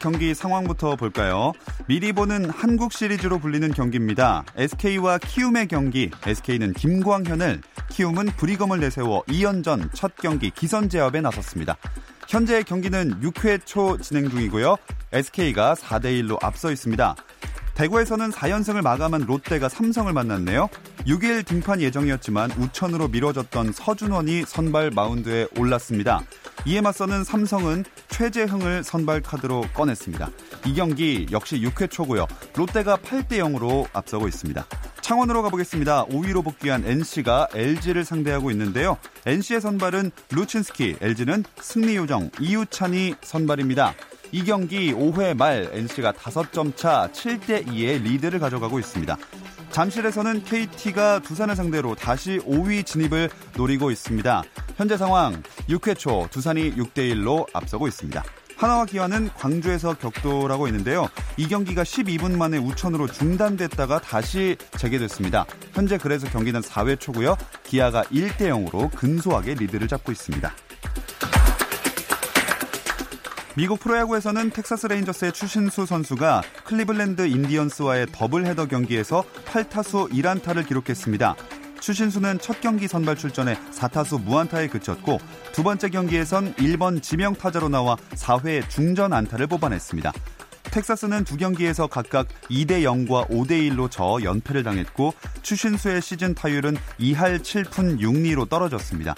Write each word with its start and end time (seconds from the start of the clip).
경기 0.00 0.34
상황부터 0.34 0.96
볼까요? 0.96 1.52
미리 1.86 2.12
보는 2.12 2.50
한국 2.50 2.92
시리즈로 2.92 3.38
불리는 3.38 3.72
경기입니다. 3.72 4.44
SK와 4.56 5.18
키움의 5.18 5.68
경기. 5.68 6.10
SK는 6.26 6.72
김광현을, 6.72 7.60
키움은 7.90 8.26
브리검을 8.36 8.80
내세워 8.80 9.22
2연전 9.24 9.90
첫 9.94 10.16
경기 10.16 10.50
기선 10.50 10.88
제압에 10.88 11.20
나섰습니다. 11.20 11.76
현재 12.26 12.62
경기는 12.62 13.20
6회 13.20 13.66
초 13.66 13.98
진행 13.98 14.30
중이고요. 14.30 14.76
SK가 15.12 15.74
4대 15.74 16.06
1로 16.22 16.42
앞서 16.42 16.72
있습니다. 16.72 17.14
대구에서는 17.74 18.30
4연승을 18.30 18.82
마감한 18.82 19.22
롯데가 19.22 19.68
삼성을 19.68 20.12
만났네요. 20.12 20.68
6일 21.06 21.46
등판 21.46 21.80
예정이었지만 21.80 22.52
우천으로 22.52 23.08
미뤄졌던 23.08 23.72
서준원이 23.72 24.44
선발 24.46 24.90
마운드에 24.90 25.46
올랐습니다. 25.58 26.22
이에 26.66 26.80
맞서는 26.80 27.24
삼성은 27.24 27.84
최재흥을 28.08 28.84
선발 28.84 29.22
카드로 29.22 29.62
꺼냈습니다. 29.72 30.30
이 30.66 30.74
경기 30.74 31.26
역시 31.32 31.60
6회 31.60 31.90
초고요. 31.90 32.26
롯데가 32.54 32.96
8대 32.96 33.38
0으로 33.38 33.86
앞서고 33.92 34.28
있습니다. 34.28 34.66
창원으로 35.00 35.42
가보겠습니다. 35.42 36.06
5위로 36.06 36.44
복귀한 36.44 36.84
NC가 36.84 37.48
LG를 37.54 38.04
상대하고 38.04 38.50
있는데요. 38.50 38.98
NC의 39.26 39.60
선발은 39.60 40.10
루친스키, 40.30 40.96
LG는 41.00 41.44
승리 41.60 41.96
요정 41.96 42.30
이우찬이 42.38 43.14
선발입니다. 43.22 43.94
이 44.32 44.44
경기 44.44 44.92
5회 44.92 45.36
말 45.36 45.68
NC가 45.72 46.12
5점 46.12 46.76
차 46.76 47.08
7대 47.12 47.66
2의 47.66 48.02
리드를 48.02 48.38
가져가고 48.38 48.78
있습니다. 48.78 49.16
잠실에서는 49.70 50.44
KT가 50.44 51.20
두산을 51.20 51.56
상대로 51.56 51.94
다시 51.94 52.38
5위 52.38 52.84
진입을 52.84 53.30
노리고 53.56 53.90
있습니다. 53.90 54.42
현재 54.76 54.96
상황 54.96 55.42
6회 55.68 55.96
초 55.96 56.26
두산이 56.30 56.74
6대 56.74 57.14
1로 57.14 57.46
앞서고 57.52 57.86
있습니다. 57.86 58.22
한화와 58.56 58.84
기아는 58.84 59.30
광주에서 59.38 59.94
격돌하고 59.94 60.66
있는데요. 60.68 61.08
이 61.38 61.48
경기가 61.48 61.82
12분 61.82 62.36
만에 62.36 62.58
우천으로 62.58 63.06
중단됐다가 63.06 64.00
다시 64.00 64.56
재개됐습니다. 64.76 65.46
현재 65.72 65.96
그래서 65.96 66.28
경기는 66.28 66.60
4회 66.60 67.00
초고요. 67.00 67.38
기아가 67.62 68.02
1대 68.04 68.50
0으로 68.50 68.94
근소하게 68.94 69.54
리드를 69.54 69.88
잡고 69.88 70.12
있습니다. 70.12 70.52
미국 73.56 73.80
프로야구에서는 73.80 74.50
텍사스 74.50 74.86
레인저스의 74.86 75.32
추신수 75.32 75.84
선수가 75.84 76.42
클리블랜드 76.64 77.26
인디언스와의 77.26 78.06
더블 78.12 78.46
헤더 78.46 78.66
경기에서 78.66 79.24
8타수 79.50 80.10
1안타를 80.12 80.66
기록했습니다. 80.66 81.34
추신수는 81.80 82.38
첫 82.38 82.60
경기 82.60 82.86
선발 82.86 83.16
출전에 83.16 83.56
4타수 83.72 84.22
무안타에 84.22 84.68
그쳤고 84.68 85.18
두 85.52 85.62
번째 85.62 85.88
경기에선 85.88 86.54
1번 86.54 87.02
지명 87.02 87.34
타자로 87.34 87.68
나와 87.68 87.96
4회 88.14 88.68
중전 88.68 89.12
안타를 89.12 89.46
뽑아냈습니다. 89.48 90.12
텍사스는 90.70 91.24
두 91.24 91.36
경기에서 91.36 91.88
각각 91.88 92.28
2대 92.48 92.82
0과 92.82 93.28
5대 93.28 93.50
1로 93.70 93.90
져 93.90 94.20
연패를 94.22 94.62
당했고 94.62 95.14
추신수의 95.42 96.00
시즌 96.00 96.34
타율은 96.34 96.76
2할 97.00 97.40
7푼 97.40 97.98
6리로 97.98 98.48
떨어졌습니다. 98.48 99.16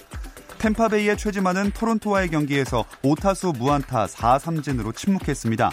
템파베이의 0.58 1.18
최지만은 1.18 1.72
토론토와의 1.72 2.28
경기에서 2.28 2.84
5타수 3.02 3.58
무안타 3.58 4.06
4삼진으로 4.06 4.94
침묵했습니다. 4.94 5.70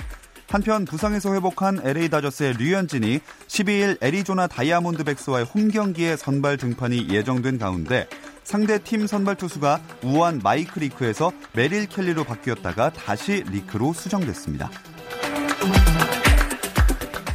한편 0.49 0.83
부상에서 0.83 1.35
회복한 1.35 1.79
LA 1.83 2.09
다저스의 2.09 2.53
류현진이 2.53 3.19
12일 3.47 4.03
애리조나 4.03 4.47
다이아몬드 4.47 5.03
백스와의 5.03 5.45
홈 5.45 5.69
경기에 5.69 6.15
선발 6.15 6.57
등판이 6.57 7.09
예정된 7.09 7.59
가운데 7.59 8.07
상대 8.43 8.79
팀 8.79 9.05
선발 9.05 9.35
투수가 9.35 9.79
우완 10.03 10.41
마이크 10.43 10.79
리크에서 10.79 11.31
메릴 11.53 11.87
켈리로 11.87 12.23
바뀌었다가 12.23 12.91
다시 12.91 13.43
리크로 13.47 13.93
수정됐습니다. 13.93 14.71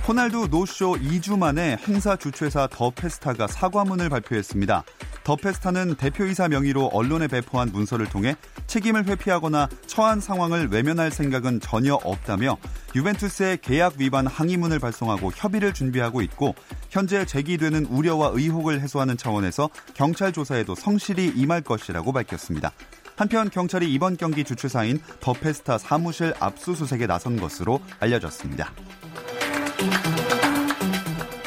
호날두 0.08 0.48
노쇼 0.50 0.94
2주 0.96 1.38
만에 1.38 1.78
행사 1.86 2.16
주최사 2.16 2.68
더 2.70 2.90
페스타가 2.90 3.46
사과문을 3.46 4.08
발표했습니다. 4.08 4.84
더 5.24 5.36
페스타는 5.36 5.96
대표이사 5.96 6.48
명의로 6.48 6.90
언론에 6.92 7.26
배포한 7.26 7.70
문서를 7.72 8.06
통해 8.06 8.36
책임을 8.66 9.06
회피하거나 9.06 9.68
처한 9.86 10.20
상황을 10.20 10.68
외면할 10.68 11.10
생각은 11.10 11.60
전혀 11.60 11.94
없다며 11.94 12.58
유벤투스의 12.94 13.58
계약 13.62 13.94
위반 13.98 14.26
항의문을 14.26 14.78
발송하고 14.78 15.32
협의를 15.34 15.72
준비하고 15.72 16.22
있고 16.22 16.54
현재 16.90 17.24
제기되는 17.24 17.86
우려와 17.86 18.32
의혹을 18.34 18.80
해소하는 18.80 19.16
차원에서 19.16 19.70
경찰 19.94 20.32
조사에도 20.32 20.74
성실히 20.74 21.32
임할 21.34 21.62
것이라고 21.62 22.12
밝혔습니다. 22.12 22.72
한편 23.16 23.48
경찰이 23.48 23.92
이번 23.92 24.16
경기 24.16 24.44
주최사인 24.44 25.00
더 25.20 25.32
페스타 25.32 25.78
사무실 25.78 26.34
압수수색에 26.38 27.06
나선 27.06 27.38
것으로 27.38 27.80
알려졌습니다. 28.00 28.72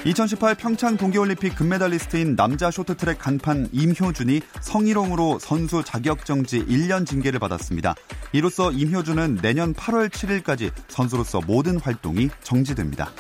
2018 0.08 0.56
평창 0.56 0.96
동계올림픽 0.96 1.54
금메달리스트인 1.58 2.38
남자 2.38 2.72
쇼트트랙 2.72 3.20
간판 3.20 3.68
임효준이 3.74 4.40
성희롱으로 4.62 5.38
선수 5.40 5.84
자격정지 5.84 6.66
1년 6.66 7.06
징계를 7.06 7.42
받았습니다. 7.42 7.94
이로써 8.32 8.72
임효준은 8.72 9.40
내년 9.42 9.74
8월 9.74 10.08
7일까지 10.08 10.72
선수로서 10.88 11.42
모든 11.46 11.78
활동이 11.78 12.30
정지됩니다. 12.42 13.12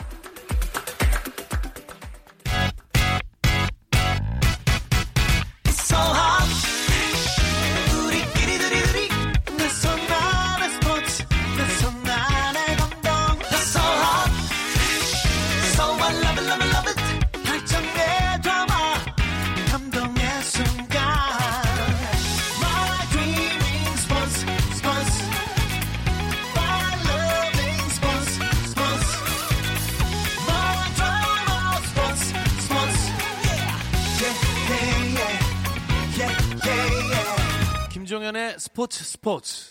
김종 38.77 39.66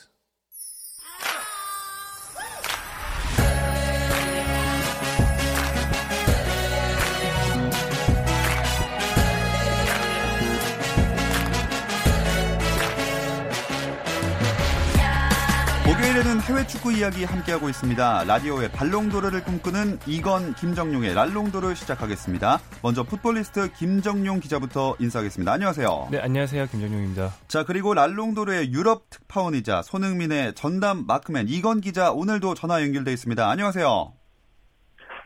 목요일에는 15.86 16.40
해외 16.40 16.66
축구 16.66 16.92
이야기 16.92 17.24
함께하고 17.24 17.68
있습니다. 17.68 18.24
라디오의 18.24 18.72
발롱도르를 18.72 19.44
꿈꾸는 19.44 20.00
이건 20.08 20.52
김정용의 20.54 21.14
랄롱도르 21.14 21.76
시작하겠습니다. 21.76 22.58
먼저 22.82 23.04
풋볼리스트 23.04 23.72
김정용 23.72 24.40
기자부터 24.40 24.96
인사하겠습니다. 24.98 25.52
안녕하세요. 25.52 26.08
네, 26.10 26.18
안녕하세요. 26.18 26.66
김정용입니다. 26.66 27.30
자, 27.46 27.64
그리고 27.64 27.94
랄롱도르의 27.94 28.72
유럽 28.72 29.08
특파원이자 29.10 29.82
손흥민의 29.82 30.54
전담 30.54 31.06
마크맨 31.06 31.46
이건 31.48 31.80
기자 31.80 32.10
오늘도 32.10 32.54
전화 32.54 32.82
연결돼 32.82 33.12
있습니다. 33.12 33.48
안녕하세요. 33.48 34.12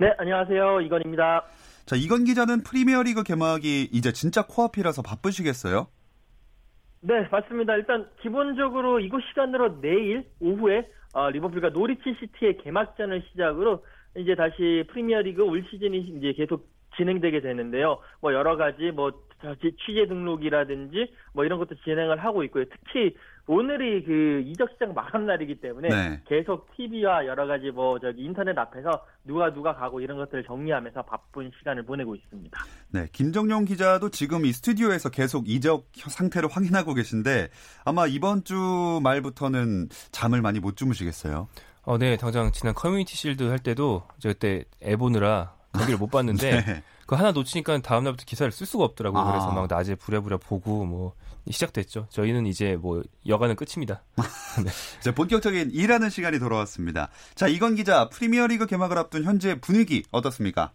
네, 0.01 0.09
안녕하세요. 0.19 0.83
이건입니다. 0.83 1.43
자, 1.87 1.97
이건 1.97 2.25
기자는 2.25 2.65
프리미어리그 2.65 3.23
개막이 3.23 3.89
이제 3.93 4.13
진짜 4.13 4.43
코앞이라서 4.43 5.01
바쁘시겠어요? 5.01 5.87
네, 7.03 7.27
맞습니다. 7.31 7.77
일단 7.77 8.07
기본적으로 8.21 9.01
이곳 9.01 9.23
시간으로 9.31 9.81
내일 9.81 10.25
오후에 10.39 10.87
어, 11.15 11.31
리버풀과 11.31 11.71
노리치 11.71 12.15
시티의 12.21 12.59
개막전을 12.59 13.23
시작으로 13.31 13.85
이제 14.17 14.35
다시 14.35 14.85
프리미어리그 14.89 15.43
올 15.43 15.65
시즌이 15.71 15.99
이제 15.99 16.33
계속 16.35 16.69
진행되게 16.97 17.41
되는데요. 17.41 18.01
뭐 18.21 18.35
여러 18.35 18.57
가지 18.57 18.91
뭐 18.91 19.13
취재 19.87 20.07
등록이라든지 20.07 21.11
뭐 21.33 21.47
이런 21.47 21.59
것도 21.59 21.77
진행을 21.77 22.19
하고 22.19 22.45
있고요. 22.45 22.65
특히 22.67 23.17
오늘이 23.47 24.05
그 24.05 24.43
이적 24.47 24.71
시장 24.73 24.95
마감 24.95 25.27
날이기 25.27 25.61
때문에 25.61 25.89
네. 25.89 26.21
계속 26.27 26.69
TV와 26.77 27.27
여러 27.27 27.47
가지 27.47 27.71
뭐 27.71 27.99
저기 27.99 28.23
인터넷 28.23 28.57
앞에서 28.57 29.05
누가 29.25 29.53
누가 29.53 29.75
가고 29.75 30.01
이런 30.01 30.19
것들을 30.19 30.45
정리하면서 30.45 31.03
바쁜 31.03 31.51
시간을 31.59 31.85
보내고 31.85 32.15
있습니다. 32.15 32.59
네, 32.91 33.07
김정용 33.13 33.65
기자도 33.65 34.11
지금 34.11 34.47
이 34.47 34.53
스튜디오에서 34.53 35.11
계속 35.11 35.49
이적 35.49 35.89
상태를 35.95 36.49
확인하고 36.51 36.95
계신데 36.95 37.49
아마 37.85 38.07
이번 38.07 38.45
주 38.45 39.01
말부터는 39.03 39.89
잠을 40.13 40.43
많이 40.43 40.61
못 40.61 40.77
주무시겠어요. 40.77 41.49
어, 41.83 41.99
네, 41.99 42.17
당장 42.17 42.53
지난 42.53 42.75
커뮤니티 42.75 43.17
실드 43.17 43.45
할 43.45 43.59
때도 43.59 44.03
저 44.19 44.29
그때 44.29 44.65
애 44.83 44.97
보느라 44.97 45.55
거기를 45.73 45.99
못 45.99 46.11
봤는데 46.11 46.51
네. 46.67 46.83
그 47.11 47.17
하나 47.17 47.33
놓치니까 47.33 47.79
다음 47.79 48.05
날부터 48.05 48.23
기사를 48.25 48.53
쓸 48.53 48.69
수가 48.69 48.85
없더라고요. 48.85 49.21
아. 49.21 49.33
그래서 49.33 49.51
막 49.51 49.67
낮에 49.69 49.97
부랴부랴 49.97 50.37
보고 50.37 50.87
뭐 50.87 51.15
시작됐죠. 51.51 52.07
저희는 52.09 52.47
이제 52.47 52.77
뭐 52.77 53.03
여가는 53.27 53.57
끝입니다. 53.57 54.05
네. 54.65 54.71
자, 55.01 55.13
본격적인 55.13 55.73
일하는 55.73 56.09
시간이 56.09 56.39
돌아왔습니다. 56.39 57.11
자, 57.35 57.49
이건 57.49 57.75
기자, 57.75 58.09
프리미어리그 58.11 58.67
개막을 58.67 58.97
앞둔 58.97 59.25
현재 59.25 59.59
분위기 59.61 60.05
어떻습니까? 60.13 60.71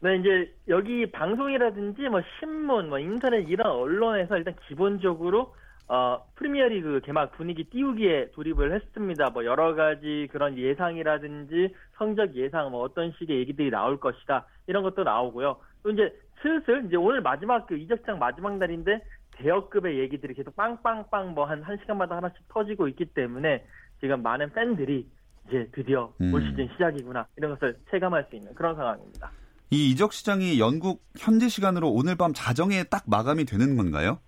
네, 0.00 0.16
이제 0.18 0.54
여기 0.68 1.10
방송이라든지 1.10 2.02
뭐 2.10 2.20
신문, 2.38 2.90
뭐 2.90 2.98
인터넷 2.98 3.48
이런 3.48 3.72
언론에서 3.72 4.36
일단 4.36 4.54
기본적으로 4.68 5.54
어, 5.88 6.24
프리미어리그 6.34 7.00
개막 7.04 7.32
분위기 7.32 7.64
띄우기에 7.64 8.30
돌입을 8.32 8.74
했습니다. 8.74 9.30
뭐 9.30 9.44
여러 9.44 9.74
가지 9.74 10.28
그런 10.32 10.58
예상이라든지 10.58 11.74
성적 11.96 12.34
예상, 12.34 12.70
뭐 12.70 12.82
어떤 12.82 13.12
식의 13.18 13.38
얘기들이 13.38 13.70
나올 13.70 14.00
것이다 14.00 14.46
이런 14.66 14.82
것도 14.82 15.04
나오고요. 15.04 15.56
또 15.82 15.90
이제 15.90 16.12
슬슬 16.42 16.84
이제 16.86 16.96
오늘 16.96 17.20
마지막 17.20 17.66
그 17.66 17.76
이적장 17.76 18.18
마지막 18.18 18.56
날인데 18.58 19.00
대여급의 19.36 19.98
얘기들이 20.00 20.34
계속 20.34 20.56
빵빵빵 20.56 21.34
뭐 21.34 21.44
한 21.46 21.62
한 21.62 21.76
시간마다 21.78 22.16
하나씩 22.16 22.38
터지고 22.48 22.88
있기 22.88 23.04
때문에 23.06 23.64
지금 24.00 24.22
많은 24.22 24.52
팬들이 24.52 25.06
이제 25.46 25.68
드디어 25.72 26.12
음. 26.20 26.34
올 26.34 26.42
시즌 26.42 26.68
시작이구나 26.72 27.26
이런 27.36 27.52
것을 27.52 27.76
체감할 27.90 28.26
수 28.28 28.36
있는 28.36 28.52
그런 28.54 28.74
상황입니다. 28.74 29.30
이 29.70 29.90
이적 29.90 30.12
시장이 30.12 30.58
영국 30.58 31.02
현지 31.18 31.48
시간으로 31.48 31.90
오늘 31.90 32.16
밤 32.16 32.32
자정에 32.34 32.84
딱 32.84 33.04
마감이 33.08 33.44
되는 33.44 33.76
건가요? 33.76 34.18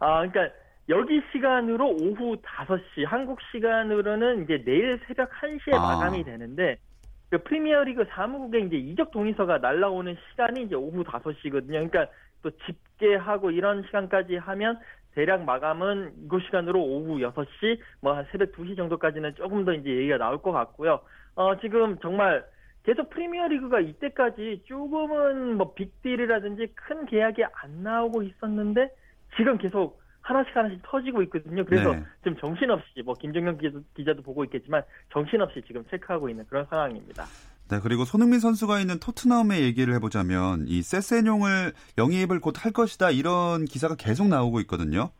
아, 0.00 0.26
그러니까 0.26 0.54
여기 0.88 1.22
시간으로 1.30 1.88
오후 1.88 2.36
5시, 2.42 3.06
한국 3.06 3.38
시간으로는 3.52 4.44
이제 4.44 4.62
내일 4.64 4.98
새벽 5.06 5.30
1시에 5.30 5.74
아. 5.74 5.78
마감이 5.78 6.24
되는데 6.24 6.78
그 7.30 7.38
프리미어리그 7.44 8.06
사무국에 8.10 8.58
이제 8.60 8.76
이적 8.76 9.12
동의서가 9.12 9.58
날라오는 9.58 10.16
시간이 10.30 10.64
이제 10.64 10.74
오후 10.74 11.04
5시거든요. 11.04 11.68
그러니까 11.68 12.06
또 12.42 12.50
집계하고 12.50 13.52
이런 13.52 13.82
시간까지 13.84 14.36
하면 14.36 14.80
대략 15.14 15.44
마감은 15.44 16.14
이곳 16.24 16.42
시간으로 16.44 16.82
오후 16.82 17.18
6시, 17.18 17.78
뭐 18.00 18.24
새벽 18.32 18.52
2시 18.52 18.76
정도까지는 18.76 19.34
조금 19.36 19.64
더 19.64 19.72
이제 19.74 19.88
얘기가 19.90 20.16
나올 20.16 20.42
것 20.42 20.50
같고요. 20.50 21.00
어, 21.36 21.56
지금 21.60 21.98
정말 22.00 22.44
계속 22.84 23.10
프리미어 23.10 23.48
리그가 23.48 23.80
이때까지 23.80 24.62
조금은 24.64 25.56
뭐 25.56 25.74
빅딜이라든지 25.74 26.72
큰 26.74 27.06
계약이 27.06 27.44
안 27.44 27.82
나오고 27.82 28.22
있었는데 28.22 28.88
지금 29.36 29.58
계속 29.58 30.00
하나씩 30.22 30.54
하나씩 30.54 30.80
터지고 30.82 31.22
있거든요. 31.24 31.64
그래서 31.64 31.92
네. 31.92 32.04
지금 32.22 32.36
정신없이 32.38 33.02
뭐 33.04 33.14
김정현 33.14 33.58
기자도, 33.96 34.22
보고 34.22 34.44
있겠지만 34.44 34.82
정신없이 35.12 35.62
지금 35.66 35.84
체크하고 35.90 36.28
있는 36.28 36.44
그런 36.46 36.66
상황입니다. 36.68 37.24
네, 37.70 37.78
그리고 37.82 38.04
손흥민 38.04 38.40
선수가 38.40 38.80
있는 38.80 38.98
토트넘의 38.98 39.62
얘기를 39.62 39.94
해보자면 39.94 40.64
이 40.66 40.82
세세뇽을 40.82 41.72
영입을 41.98 42.40
곧 42.40 42.64
할 42.64 42.72
것이다 42.72 43.10
이런 43.10 43.64
기사가 43.64 43.94
계속 43.96 44.28
나오고 44.28 44.60
있거든요. 44.60 45.10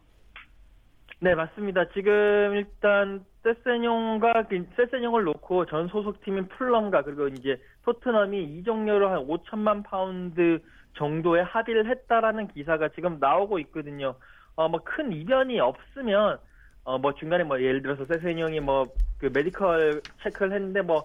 네, 1.20 1.34
맞습니다. 1.34 1.88
지금 1.94 2.56
일단 2.56 3.24
세세뇽과 3.42 4.48
그 4.48 4.66
세세뇽을 4.76 5.24
놓고 5.24 5.66
전 5.66 5.88
소속팀인 5.88 6.48
풀럼과 6.48 7.02
그리고 7.02 7.28
이제 7.28 7.60
토트넘이 7.84 8.58
이적료로 8.58 9.08
한 9.10 9.26
5천만 9.26 9.84
파운드 9.84 10.60
정도의 10.94 11.44
합의를 11.44 11.86
했다라는 11.88 12.48
기사가 12.48 12.88
지금 12.90 13.18
나오고 13.20 13.58
있거든요. 13.60 14.14
어, 14.56 14.68
뭐 14.68 14.80
큰 14.84 15.12
이변이 15.12 15.60
없으면 15.60 16.38
어, 16.84 16.98
뭐 16.98 17.14
중간에 17.14 17.44
뭐 17.44 17.60
예를 17.60 17.82
들어서 17.82 18.04
세세뇽이 18.06 18.60
뭐 18.60 18.86
그 19.20 19.30
메디컬 19.32 20.00
체크를 20.22 20.52
했는데 20.54 20.80
뭐뭐 20.82 21.04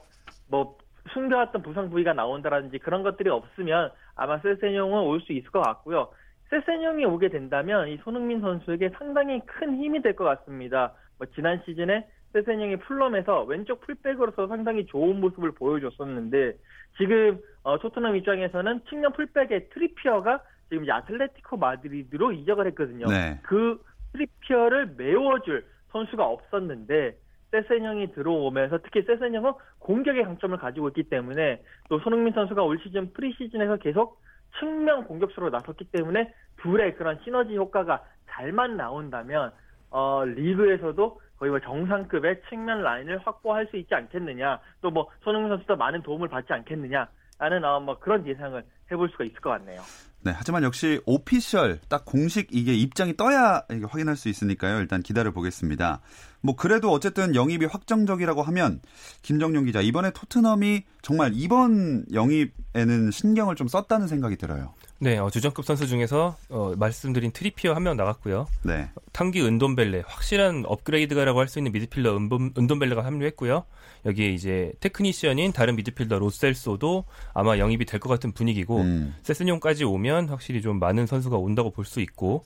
뭐 0.49 0.77
숨겨왔던 1.13 1.61
부상 1.61 1.89
부위가 1.89 2.13
나온다라든지 2.13 2.79
그런 2.79 3.03
것들이 3.03 3.29
없으면 3.29 3.91
아마 4.15 4.39
세세뇽은 4.39 4.93
올 5.01 5.19
수 5.21 5.33
있을 5.33 5.51
것 5.51 5.61
같고요. 5.61 6.09
세세뇽이 6.49 7.03
오게 7.05 7.29
된다면 7.29 7.89
이 7.89 7.97
손흥민 7.97 8.39
선수에게 8.39 8.91
상당히 8.97 9.41
큰 9.45 9.75
힘이 9.77 10.01
될 10.01 10.15
것 10.15 10.23
같습니다. 10.23 10.93
뭐 11.17 11.27
지난 11.35 11.61
시즌에 11.65 12.07
세세뇽이 12.35 12.77
풀럼에서 12.77 13.43
왼쪽 13.43 13.79
풀백으로서 13.81 14.47
상당히 14.47 14.85
좋은 14.85 15.21
모습을 15.21 15.53
보여줬었는데 15.53 16.57
지금 16.97 17.39
어, 17.63 17.79
토트넘 17.79 18.17
입장에서는 18.17 18.81
측면 18.89 19.13
풀백의 19.13 19.69
트리피어가 19.69 20.41
지금 20.67 20.83
이제 20.83 20.91
아틀레티코 20.91 21.55
마드리드로 21.57 22.33
이적을 22.33 22.67
했거든요. 22.67 23.05
네. 23.05 23.39
그 23.43 23.81
트리피어를 24.11 24.95
메워줄 24.97 25.65
선수가 25.91 26.25
없었는데 26.25 27.15
세센형이 27.51 28.11
들어오면서 28.11 28.79
특히 28.83 29.03
세센형은 29.03 29.53
공격의 29.79 30.25
강점을 30.25 30.57
가지고 30.57 30.89
있기 30.89 31.03
때문에 31.03 31.61
또 31.87 31.99
손흥민 31.99 32.33
선수가 32.33 32.61
올 32.63 32.79
시즌 32.83 33.13
프리시즌에서 33.13 33.77
계속 33.77 34.19
측면 34.59 35.05
공격수로 35.05 35.51
나섰기 35.51 35.85
때문에 35.85 36.33
둘의 36.57 36.95
그런 36.95 37.17
시너지 37.23 37.55
효과가 37.55 38.03
잘만 38.29 38.75
나온다면 38.75 39.51
어, 39.89 40.25
리그에서도 40.25 41.21
거의 41.37 41.51
뭐 41.51 41.59
정상급의 41.59 42.41
측면 42.49 42.81
라인을 42.81 43.19
확보할 43.25 43.67
수 43.67 43.77
있지 43.77 43.93
않겠느냐 43.93 44.59
또 44.81 44.89
뭐 44.89 45.09
손흥민 45.23 45.49
선수도 45.49 45.75
많은 45.75 46.01
도움을 46.03 46.29
받지 46.29 46.53
않겠느냐 46.53 47.07
라는 47.37 47.65
어, 47.65 47.81
뭐 47.81 47.99
그런 47.99 48.25
예상을 48.25 48.63
해볼 48.91 49.09
수가 49.09 49.25
있을 49.25 49.35
것 49.41 49.49
같네요. 49.49 49.81
네, 50.23 50.31
하지만 50.33 50.63
역시 50.63 51.01
오피셜 51.05 51.79
딱 51.89 52.05
공식 52.05 52.47
이게 52.51 52.73
입장이 52.73 53.15
떠야 53.17 53.63
이게 53.69 53.85
확인할 53.85 54.15
수 54.15 54.29
있으니까요. 54.29 54.79
일단 54.79 55.01
기다려 55.01 55.31
보겠습니다. 55.31 55.99
뭐 56.41 56.55
그래도 56.55 56.91
어쨌든 56.91 57.35
영입이 57.35 57.65
확정적이라고 57.65 58.41
하면 58.41 58.79
김정용 59.21 59.65
기자 59.65 59.81
이번에 59.81 60.11
토트넘이 60.11 60.83
정말 61.01 61.31
이번 61.33 62.05
영입에는 62.13 63.11
신경을 63.11 63.55
좀 63.55 63.67
썼다는 63.67 64.07
생각이 64.07 64.37
들어요. 64.37 64.73
네, 64.97 65.17
어, 65.17 65.29
주전급 65.29 65.65
선수 65.65 65.87
중에서 65.87 66.37
어, 66.49 66.73
말씀드린 66.77 67.31
트리피어 67.31 67.73
한 67.73 67.83
명 67.83 67.97
나갔고요. 67.97 68.47
네. 68.63 68.89
탕기 69.11 69.41
은돔벨레 69.41 70.03
확실한 70.07 70.63
업그레이드가라고 70.65 71.39
할 71.39 71.47
수 71.49 71.59
있는 71.59 71.71
미드필더 71.73 72.15
은돔, 72.17 72.53
은돔벨레가 72.57 73.03
합류했고요. 73.03 73.65
여기에 74.05 74.29
이제 74.29 74.71
테크니션인 74.79 75.51
다른 75.51 75.75
미드필더 75.75 76.17
로셀소도 76.19 77.03
아마 77.33 77.57
영입이 77.57 77.85
될 77.85 77.99
것 77.99 78.09
같은 78.09 78.31
분위기고 78.31 78.81
음. 78.81 79.15
세세뇽까지 79.23 79.83
오면 79.83 80.29
확실히 80.29 80.61
좀 80.61 80.79
많은 80.79 81.05
선수가 81.07 81.37
온다고 81.37 81.71
볼 81.71 81.85
수 81.85 81.99
있고 82.01 82.43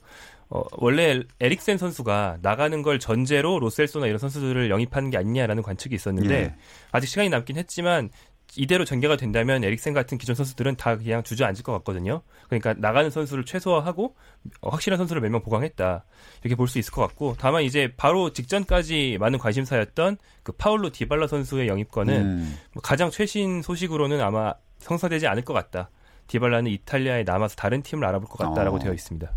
어, 0.52 0.62
원래 0.72 1.22
에릭센 1.38 1.78
선수가 1.78 2.38
나가는 2.42 2.82
걸 2.82 2.98
전제로 2.98 3.60
로셀소나 3.60 4.06
이런 4.06 4.18
선수들을 4.18 4.68
영입하는 4.68 5.10
게 5.10 5.16
아니냐라는 5.16 5.62
관측이 5.62 5.94
있었는데 5.94 6.34
예. 6.34 6.54
아직 6.90 7.06
시간이 7.06 7.28
남긴 7.28 7.56
했지만 7.56 8.10
이대로 8.56 8.84
전개가 8.84 9.16
된다면 9.16 9.62
에릭센 9.62 9.94
같은 9.94 10.18
기존 10.18 10.34
선수들은 10.34 10.76
다 10.76 10.96
그냥 10.96 11.22
주저앉을 11.22 11.62
것 11.62 11.72
같거든요. 11.78 12.22
그러니까 12.48 12.74
나가는 12.76 13.08
선수를 13.10 13.44
최소화하고 13.44 14.16
확실한 14.62 14.98
선수를 14.98 15.22
몇 15.22 15.30
명 15.30 15.42
보강했다. 15.42 16.04
이렇게 16.42 16.56
볼 16.56 16.66
수 16.66 16.78
있을 16.78 16.92
것 16.92 17.02
같고 17.02 17.36
다만 17.38 17.62
이제 17.62 17.92
바로 17.96 18.32
직전까지 18.32 19.18
많은 19.20 19.38
관심사였던 19.38 20.16
그 20.42 20.52
파울로 20.52 20.90
디발라 20.90 21.26
선수의 21.28 21.68
영입권은 21.68 22.14
음. 22.22 22.56
뭐 22.74 22.82
가장 22.82 23.10
최신 23.10 23.62
소식으로는 23.62 24.20
아마 24.20 24.54
성사되지 24.78 25.26
않을 25.28 25.44
것 25.44 25.52
같다. 25.52 25.90
디발라는 26.26 26.70
이탈리아에 26.70 27.22
남아서 27.24 27.56
다른 27.56 27.82
팀을 27.82 28.04
알아볼 28.06 28.28
것 28.28 28.38
같다라고 28.38 28.76
어. 28.76 28.78
되어 28.80 28.92
있습니다. 28.92 29.30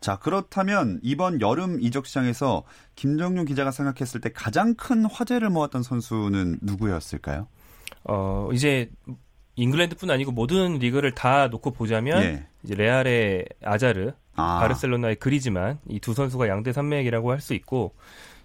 자, 0.00 0.16
그렇다면 0.18 1.00
이번 1.02 1.40
여름 1.40 1.80
이적 1.80 2.06
시장에서 2.06 2.62
김정용 2.94 3.44
기자가 3.46 3.72
생각했을 3.72 4.20
때 4.20 4.30
가장 4.32 4.74
큰 4.74 5.04
화제를 5.04 5.50
모았던 5.50 5.82
선수는 5.82 6.58
누구였을까요? 6.62 7.48
어, 8.04 8.48
이제 8.52 8.88
잉글랜드뿐 9.56 10.10
아니고 10.10 10.30
모든 10.32 10.78
리그를 10.78 11.14
다 11.14 11.48
놓고 11.48 11.72
보자면 11.72 12.22
예. 12.22 12.46
이제 12.62 12.74
레알의 12.74 13.44
아자르, 13.64 14.12
아. 14.36 14.60
바르셀로나의 14.60 15.16
그리지만 15.16 15.78
이 15.88 15.98
두 16.00 16.14
선수가 16.14 16.48
양대 16.48 16.72
산맥이라고 16.72 17.32
할 17.32 17.40
수 17.40 17.54
있고 17.54 17.94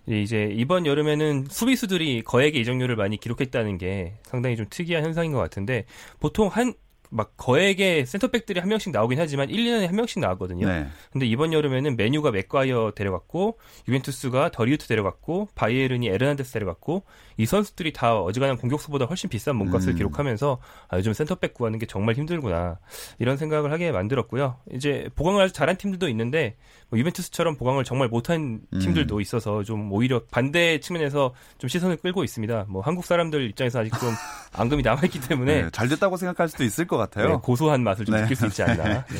이제 0.08 0.50
이번 0.52 0.86
여름에는 0.86 1.46
수비수들이 1.50 2.24
거액의 2.24 2.62
이적료를 2.62 2.96
많이 2.98 3.18
기록했다는 3.18 3.78
게 3.78 4.16
상당히 4.24 4.58
좀 4.58 4.66
특이한 4.70 5.04
현상인 5.06 5.32
것 5.32 5.38
같은데 5.40 5.86
보통 6.20 6.48
한 6.50 6.74
막 7.14 7.34
거액의 7.38 8.08
센터백들이 8.08 8.60
한 8.60 8.70
명씩 8.70 8.92
나오긴 8.92 9.20
하지만 9.20 9.50
1, 9.50 9.64
2년에 9.64 9.86
한 9.86 9.96
명씩 9.96 10.20
나왔거든요. 10.20 10.68
네. 10.68 10.88
근데 11.12 11.28
이번 11.28 11.54
여름에는 11.54 11.96
맨유가 11.96 12.32
매과이어 12.32 12.94
데려갔고 12.96 13.60
유벤투스가 13.88 14.50
더리흐트 14.52 14.88
데려갔고 14.88 15.50
바이에른이 15.54 16.08
에르난데스 16.08 16.54
데려갔고 16.54 17.04
이 17.38 17.46
선수들이 17.46 17.94
다 17.94 18.20
어지간한 18.20 18.58
공격수보다 18.58 19.06
훨씬 19.06 19.30
비싼 19.30 19.56
몸값을 19.58 19.94
음. 19.94 19.96
기록하면서 19.96 20.60
아, 20.88 20.98
요즘 20.98 21.14
센터백 21.14 21.54
구하는 21.54 21.78
게 21.78 21.86
정말 21.86 22.16
힘들구나 22.16 22.80
이런 23.20 23.38
생각을 23.38 23.72
하게 23.72 23.92
만들었고요. 23.92 24.58
이제 24.74 25.08
보강을 25.16 25.44
아주 25.44 25.54
잘한 25.54 25.78
팀들도 25.78 26.10
있는데 26.10 26.56
뭐 26.83 26.83
유벤투스처럼 26.98 27.56
보강을 27.58 27.84
정말 27.84 28.08
못한 28.08 28.62
음. 28.72 28.80
팀들도 28.80 29.16
음. 29.16 29.22
있어서 29.22 29.64
좀 29.64 29.92
오히려 29.92 30.22
반대 30.32 30.80
측면에서 30.80 31.34
좀 31.58 31.68
시선을 31.68 31.98
끌고 31.98 32.24
있습니다. 32.24 32.66
뭐 32.70 32.82
한국 32.82 33.06
사람들 33.06 33.50
입장에서 33.50 33.80
아직 33.80 33.92
좀 34.00 34.10
앙금이 34.54 34.84
남아있기 34.84 35.22
때문에 35.22 35.64
네, 35.64 35.70
잘 35.72 35.88
됐다고 35.88 36.18
생각할 36.18 36.50
수도 36.50 36.64
있을 36.64 36.86
것 36.86 36.98
같아요. 36.98 37.30
네, 37.30 37.36
고소한 37.42 37.84
맛을 37.84 38.06
좀 38.06 38.16
네. 38.16 38.22
느낄 38.22 38.36
수 38.36 38.46
있지 38.48 38.64
않나. 38.64 38.84
네. 39.08 39.20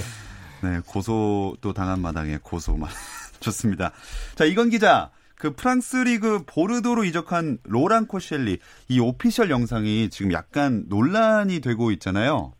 네, 0.64 0.80
고소도 0.86 1.74
당한 1.74 2.02
마당에 2.02 2.38
고소만 2.42 2.90
좋습니다. 3.40 3.92
자, 4.36 4.46
이건 4.46 4.70
기자. 4.70 5.12
그 5.36 5.54
프랑스 5.54 5.98
리그 5.98 6.44
보르도로 6.46 7.04
이적한 7.04 7.58
로랑 7.64 8.08
코셸리 8.08 8.60
이 8.88 9.00
오피셜 9.00 9.50
영상이 9.50 10.10
지금 10.10 10.32
약간 10.32 10.86
논란이 10.88 11.60
되고 11.60 11.92
있잖아요. 11.92 12.54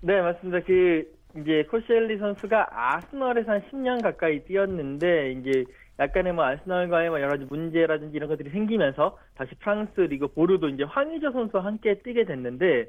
네, 0.00 0.18
맞습니다. 0.22 0.60
그 0.66 1.04
이제 1.38 1.64
코셸리 1.70 2.18
선수가 2.18 2.68
아스널에서 2.70 3.52
한 3.52 3.62
10년 3.70 4.02
가까이 4.02 4.44
뛰었는데 4.44 5.32
이제 5.32 5.64
약간의 5.98 6.32
뭐 6.32 6.44
아스널과의 6.44 7.08
뭐 7.10 7.20
여러 7.20 7.32
가지 7.32 7.44
문제라든지 7.44 8.16
이런 8.16 8.28
것들이 8.28 8.50
생기면서 8.50 9.18
다시 9.34 9.54
프랑스 9.56 10.00
리그 10.00 10.28
보르도 10.28 10.68
이제 10.68 10.84
황의조 10.84 11.32
선수와 11.32 11.64
함께 11.64 12.00
뛰게 12.02 12.24
됐는데 12.24 12.86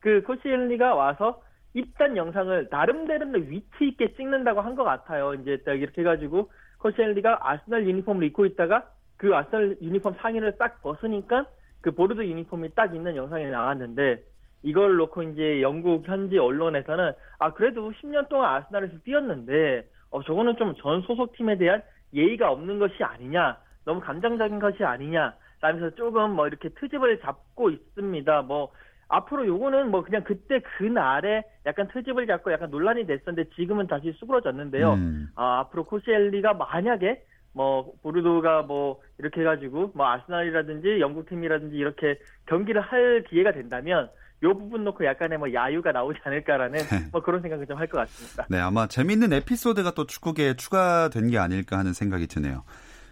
그 0.00 0.22
코시엘리가 0.22 0.94
와서 0.94 1.42
입단 1.74 2.16
영상을 2.16 2.68
나름대로 2.70 3.26
위치 3.38 3.66
있게 3.80 4.14
찍는다고 4.14 4.60
한 4.60 4.74
것 4.74 4.84
같아요. 4.84 5.34
이제 5.34 5.58
딱 5.64 5.74
이렇게 5.74 6.00
해가지고 6.02 6.50
코시엘리가 6.78 7.38
아스널 7.48 7.86
유니폼을 7.86 8.24
입고 8.24 8.46
있다가 8.46 8.90
그 9.16 9.34
아스널 9.34 9.76
유니폼 9.82 10.14
상의를 10.20 10.56
딱 10.58 10.82
벗으니까 10.82 11.46
그 11.80 11.92
보르도 11.92 12.26
유니폼이 12.26 12.74
딱 12.74 12.94
있는 12.94 13.16
영상이 13.16 13.46
나왔는데 13.46 14.22
이걸 14.62 14.96
놓고 14.96 15.22
이제 15.22 15.62
영국 15.62 16.06
현지 16.06 16.38
언론에서는 16.38 17.12
아 17.38 17.52
그래도 17.52 17.90
10년 17.90 18.28
동안 18.28 18.56
아스날에서 18.56 18.94
뛰었는데 19.04 19.86
어 20.10 20.22
저거는 20.22 20.56
좀 20.56 20.74
전 20.78 21.02
소속팀에 21.02 21.56
대한 21.58 21.82
예의가 22.12 22.50
없는 22.50 22.78
것이 22.78 23.02
아니냐 23.02 23.56
너무 23.84 24.00
감정적인 24.00 24.58
것이 24.58 24.84
아니냐 24.84 25.34
라면서 25.60 25.94
조금 25.94 26.32
뭐 26.32 26.46
이렇게 26.46 26.68
트집을 26.70 27.20
잡고 27.20 27.70
있습니다. 27.70 28.42
뭐 28.42 28.70
앞으로 29.08 29.46
요거는 29.46 29.90
뭐 29.90 30.02
그냥 30.02 30.22
그때 30.24 30.60
그날에 30.78 31.42
약간 31.66 31.88
트집을 31.88 32.26
잡고 32.26 32.52
약간 32.52 32.70
논란이 32.70 33.06
됐었는데 33.06 33.50
지금은 33.56 33.86
다시 33.86 34.12
수그러졌는데요. 34.12 34.94
음. 34.94 35.28
아, 35.34 35.60
앞으로 35.60 35.84
코시엘리가 35.84 36.54
만약에 36.54 37.22
뭐 37.52 37.92
보르도가 38.02 38.62
뭐 38.62 39.00
이렇게 39.18 39.40
해가지고 39.40 39.92
뭐 39.94 40.06
아스날이라든지 40.06 41.00
영국 41.00 41.28
팀이라든지 41.28 41.76
이렇게 41.76 42.18
경기를 42.46 42.80
할 42.80 43.24
기회가 43.28 43.52
된다면 43.52 44.08
요 44.42 44.56
부분 44.56 44.84
놓고 44.84 45.04
약간의 45.04 45.38
뭐 45.38 45.52
야유가 45.52 45.92
나오지 45.92 46.18
않을까라는 46.24 46.80
뭐 47.12 47.22
그런 47.22 47.42
생각을 47.42 47.66
좀 47.66 47.78
할 47.78 47.86
것 47.88 47.98
같습니다. 47.98 48.46
네, 48.48 48.58
아마 48.58 48.86
재밌는 48.86 49.32
에피소드가 49.32 49.92
또 49.92 50.06
축구계에 50.06 50.54
추가된 50.54 51.28
게 51.30 51.38
아닐까 51.38 51.76
하는 51.78 51.92
생각이 51.92 52.26
드네요. 52.26 52.64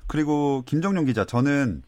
그리고 0.06 0.62
김정용 0.64 1.04
기자, 1.04 1.24
저는 1.26 1.82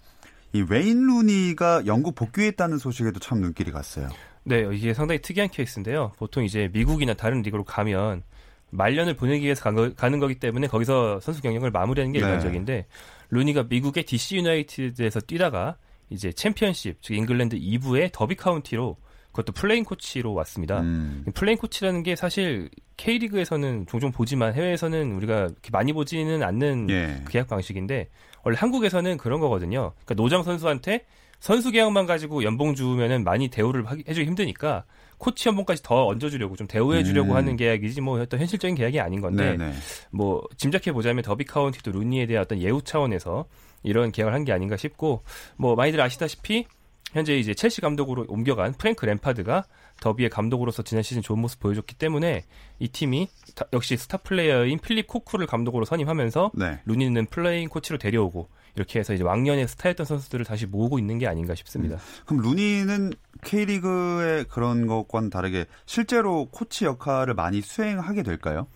이 0.53 0.63
웨인 0.69 1.07
루니가 1.07 1.87
영국 1.87 2.15
복귀했다는 2.15 2.79
소식에도 2.79 3.19
참 3.21 3.41
눈길이 3.41 3.71
갔어요. 3.71 4.09
네, 4.45 4.69
이게 4.73 4.93
상당히 4.93 5.21
특이한 5.23 5.49
케이스인데요. 5.51 6.13
보통 6.19 6.45
이제 6.45 6.69
미국이나 6.73 7.15
다른 7.15 7.41
리그로 7.43 7.65
가면 7.65 8.23
말년을 8.71 9.15
보내기 9.15 9.45
위해서 9.45 9.63
가는 9.63 10.19
거기 10.21 10.35
때문에 10.37 10.67
거기서 10.67 11.21
선수 11.21 11.41
경력을 11.43 11.69
마무리하는 11.71 12.13
게 12.13 12.21
네. 12.21 12.27
일반적인데 12.27 12.87
루니가 13.31 13.65
미국의 13.69 14.05
DC 14.05 14.37
유나이티드에서 14.37 15.21
뛰다가 15.21 15.77
이제 16.09 16.33
챔피언십 16.33 16.99
즉 17.01 17.15
잉글랜드 17.15 17.57
2부의 17.59 18.13
더비 18.13 18.37
카운티로 18.37 18.97
그것도 19.33 19.53
플레잉 19.53 19.85
코치로 19.85 20.35
왔습니다. 20.35 20.81
음. 20.81 21.25
플레잉 21.35 21.57
코치라는 21.59 22.03
게 22.03 22.17
사실 22.17 22.69
K리그에서는 22.97 23.87
종종 23.89 24.13
보지만 24.13 24.55
해외에서는 24.55 25.13
우리가 25.13 25.49
많이 25.73 25.93
보지는 25.93 26.43
않는 26.43 26.91
예. 26.91 27.23
계약 27.29 27.49
방식인데 27.49 28.09
원래 28.45 28.57
한국에서는 28.59 29.17
그런 29.17 29.41
거거든요. 29.41 29.93
그러니까 30.05 30.15
노장 30.15 30.43
선수한테 30.43 31.05
선수 31.39 31.71
계약만 31.71 32.07
가지고 32.07 32.43
연봉 32.45 32.75
주면은 32.75 33.25
많이 33.25 33.49
대우를 33.49 33.87
해주기 34.07 34.27
힘드니까 34.27 34.85
코치 35.17 35.49
연봉까지 35.49 35.83
더 35.83 36.07
얹어주려고 36.07 36.57
좀 36.57 36.67
대우해주려고 36.67 37.33
음. 37.33 37.37
하는 37.37 37.57
계약이지 37.57 38.01
뭐 38.03 38.21
어떤 38.21 38.41
현실적인 38.41 38.75
계약이 38.75 39.01
아닌 39.01 39.21
건데 39.21 39.57
네네. 39.57 39.73
뭐 40.11 40.43
짐작해 40.59 40.93
보자면 40.93 41.23
더비 41.23 41.45
카운티도 41.45 41.93
루니에 41.93 42.27
대한 42.27 42.43
어떤 42.43 42.61
예우 42.61 42.83
차원에서 42.83 43.47
이런 43.83 44.13
계약을 44.13 44.35
한 44.35 44.45
게 44.45 44.53
아닌가 44.53 44.77
싶고 44.77 45.23
뭐 45.57 45.75
많이들 45.77 46.01
아시다시피 46.01 46.67
현재 47.13 47.37
이제 47.37 47.55
첼시 47.55 47.81
감독으로 47.81 48.27
옮겨간 48.29 48.75
프랭크 48.75 49.05
램파드가 49.05 49.65
더비의 50.01 50.31
감독으로서 50.31 50.83
지난 50.83 51.03
시즌 51.03 51.23
좋은 51.23 51.39
모습 51.41 51.61
보여줬기 51.61 51.95
때문에 51.97 52.45
이 52.79 52.89
팀이 52.89 53.29
역시 53.73 53.97
스타 53.97 54.17
플레이어인 54.19 54.79
필립 54.79 55.07
코쿠를 55.07 55.47
감독으로 55.47 55.85
선임하면서 55.85 56.53
네. 56.55 56.81
루니는 56.87 57.27
플레잉 57.27 57.69
코치로 57.69 57.99
데려오고 57.99 58.49
이렇게 58.77 59.01
해서 59.01 59.13
이제 59.13 59.25
왕년의 59.25 59.67
스타였던 59.69 60.07
선수들을 60.07 60.45
다시 60.45 60.67
모으고 60.67 60.99
있는 60.99 61.19
게 61.19 61.27
아닌가 61.27 61.55
싶습니다. 61.55 61.97
음. 61.97 62.01
그럼 62.25 62.43
루니는 62.43 63.13
K리그의 63.43 64.45
그런 64.45 64.87
것과는 64.87 65.31
다르게 65.31 65.67
실제로 65.87 66.47
코치 66.51 66.85
역할을 66.85 67.35
많이 67.35 67.61
수행하게 67.61 68.23
될까요? 68.23 68.67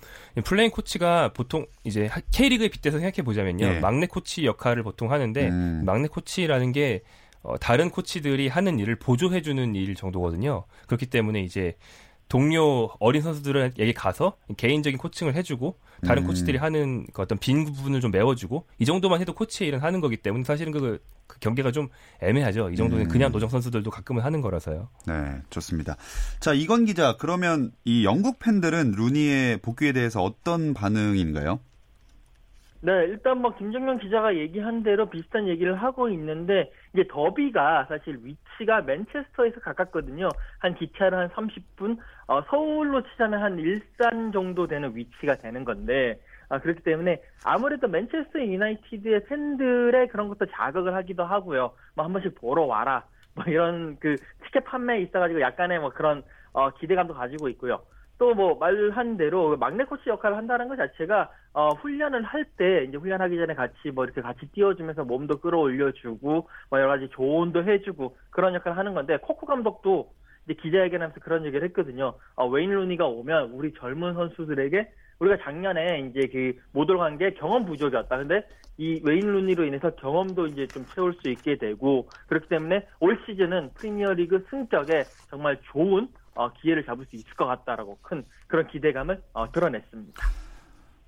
플레잉 0.44 0.70
코치가 0.70 1.32
보통 1.32 1.66
이제 1.84 2.10
K리그에 2.32 2.68
빗대서 2.68 2.98
생각해 2.98 3.22
보자면요. 3.24 3.66
네. 3.66 3.80
막내 3.80 4.06
코치 4.06 4.44
역할을 4.44 4.82
보통 4.82 5.12
하는데 5.12 5.48
음. 5.48 5.82
막내 5.84 6.08
코치라는 6.08 6.72
게 6.72 7.02
어, 7.44 7.56
다른 7.58 7.90
코치들이 7.90 8.48
하는 8.48 8.78
일을 8.78 8.96
보조해주는 8.96 9.74
일 9.74 9.94
정도거든요. 9.94 10.64
그렇기 10.86 11.06
때문에 11.06 11.42
이제 11.42 11.76
동료 12.28 12.88
어린 13.00 13.20
선수들에게 13.22 13.92
가서 13.92 14.36
개인적인 14.56 14.98
코칭을 14.98 15.34
해주고 15.34 15.78
다른 16.06 16.22
음. 16.22 16.26
코치들이 16.28 16.56
하는 16.56 17.06
그 17.12 17.20
어떤 17.20 17.38
빈 17.38 17.64
부분을 17.64 18.00
좀 18.00 18.10
메워주고 18.10 18.66
이 18.78 18.86
정도만 18.86 19.20
해도 19.20 19.34
코치의 19.34 19.68
일은 19.68 19.80
하는 19.80 20.00
거기 20.00 20.16
때문에 20.16 20.42
사실은 20.42 20.72
그, 20.72 21.02
그 21.26 21.38
경계가 21.38 21.70
좀 21.70 21.88
애매하죠. 22.22 22.70
이 22.70 22.76
정도는 22.76 23.06
음. 23.06 23.08
그냥 23.08 23.30
노정 23.30 23.50
선수들도 23.50 23.90
가끔은 23.90 24.22
하는 24.22 24.40
거라서요. 24.40 24.88
네, 25.06 25.12
좋습니다. 25.50 25.96
자, 26.40 26.54
이건 26.54 26.86
기자, 26.86 27.16
그러면 27.18 27.72
이 27.84 28.04
영국 28.04 28.38
팬들은 28.38 28.92
루니의 28.92 29.58
복귀에 29.58 29.92
대해서 29.92 30.22
어떤 30.22 30.72
반응인가요? 30.72 31.60
네, 32.84 33.06
일단 33.06 33.40
뭐 33.40 33.54
김정명 33.56 33.96
기자가 33.96 34.36
얘기한 34.36 34.82
대로 34.82 35.08
비슷한 35.08 35.48
얘기를 35.48 35.74
하고 35.74 36.10
있는데 36.10 36.70
이제 36.92 37.02
더비가 37.08 37.86
사실 37.88 38.20
위치가 38.22 38.82
맨체스터에서 38.82 39.60
가깝거든요. 39.60 40.28
한 40.58 40.74
기차로 40.74 41.16
한 41.16 41.30
30분, 41.30 41.96
어, 42.26 42.42
서울로 42.50 43.02
치자면 43.02 43.42
한 43.42 43.58
일산 43.58 44.32
정도 44.32 44.66
되는 44.66 44.94
위치가 44.94 45.34
되는 45.34 45.64
건데 45.64 46.20
아, 46.50 46.58
그렇기 46.58 46.82
때문에 46.82 47.22
아무래도 47.42 47.88
맨체스터 47.88 48.40
유나이티드의 48.40 49.24
팬들의 49.28 50.08
그런 50.08 50.28
것도 50.28 50.44
자극을 50.52 50.94
하기도 50.94 51.24
하고요. 51.24 51.72
뭐 51.94 52.04
한 52.04 52.12
번씩 52.12 52.34
보러 52.34 52.64
와라. 52.64 53.04
뭐 53.34 53.46
이런 53.48 53.96
그 53.98 54.16
티켓 54.44 54.62
판매에 54.64 55.00
있어가지고 55.04 55.40
약간의 55.40 55.78
뭐 55.80 55.88
그런 55.88 56.22
어, 56.52 56.68
기대감도 56.74 57.14
가지고 57.14 57.48
있고요. 57.48 57.80
또 58.18 58.34
뭐 58.34 58.56
말한 58.56 59.16
대로 59.16 59.56
막내 59.56 59.84
코치 59.84 60.08
역할을 60.08 60.36
한다는 60.36 60.68
것 60.68 60.76
자체가 60.76 61.30
어, 61.52 61.70
훈련을 61.70 62.22
할 62.22 62.44
때 62.56 62.84
이제 62.84 62.96
훈련하기 62.96 63.36
전에 63.36 63.54
같이 63.54 63.90
뭐 63.92 64.04
이렇게 64.04 64.20
같이 64.20 64.46
뛰어주면서 64.52 65.04
몸도 65.04 65.40
끌어올려주고 65.40 66.48
뭐 66.70 66.78
여러 66.80 66.88
가지 66.88 67.08
조언도 67.10 67.64
해주고 67.64 68.16
그런 68.30 68.54
역할을 68.54 68.76
하는 68.78 68.94
건데 68.94 69.16
코코 69.18 69.46
감독도 69.46 70.10
이제 70.44 70.54
기자회견하면서 70.54 71.20
그런 71.20 71.44
얘기를 71.46 71.66
했거든요. 71.68 72.14
어, 72.36 72.46
웨인 72.48 72.70
루니가 72.70 73.06
오면 73.06 73.50
우리 73.52 73.72
젊은 73.74 74.14
선수들에게 74.14 74.90
우리가 75.20 75.38
작년에 75.42 76.00
이제 76.10 76.26
그 76.28 76.54
못 76.72 76.90
올라간 76.90 77.18
게 77.18 77.34
경험 77.34 77.64
부족이었다. 77.66 78.16
근데 78.18 78.46
이 78.76 79.00
웨인 79.04 79.32
루니로 79.32 79.64
인해서 79.64 79.90
경험도 79.90 80.48
이제 80.48 80.66
좀 80.66 80.84
채울 80.86 81.14
수 81.14 81.28
있게 81.28 81.56
되고 81.56 82.08
그렇기 82.28 82.48
때문에 82.48 82.86
올 83.00 83.18
시즌은 83.26 83.70
프리미어리그 83.74 84.46
승격에 84.50 85.04
정말 85.30 85.58
좋은 85.72 86.08
어, 86.34 86.52
기회를 86.52 86.84
잡을 86.84 87.06
수 87.06 87.16
있을 87.16 87.34
것 87.34 87.46
같다라고 87.46 87.98
큰 88.02 88.24
그런 88.46 88.66
기대감을 88.68 89.22
어, 89.32 89.50
드러냈습니다. 89.52 90.22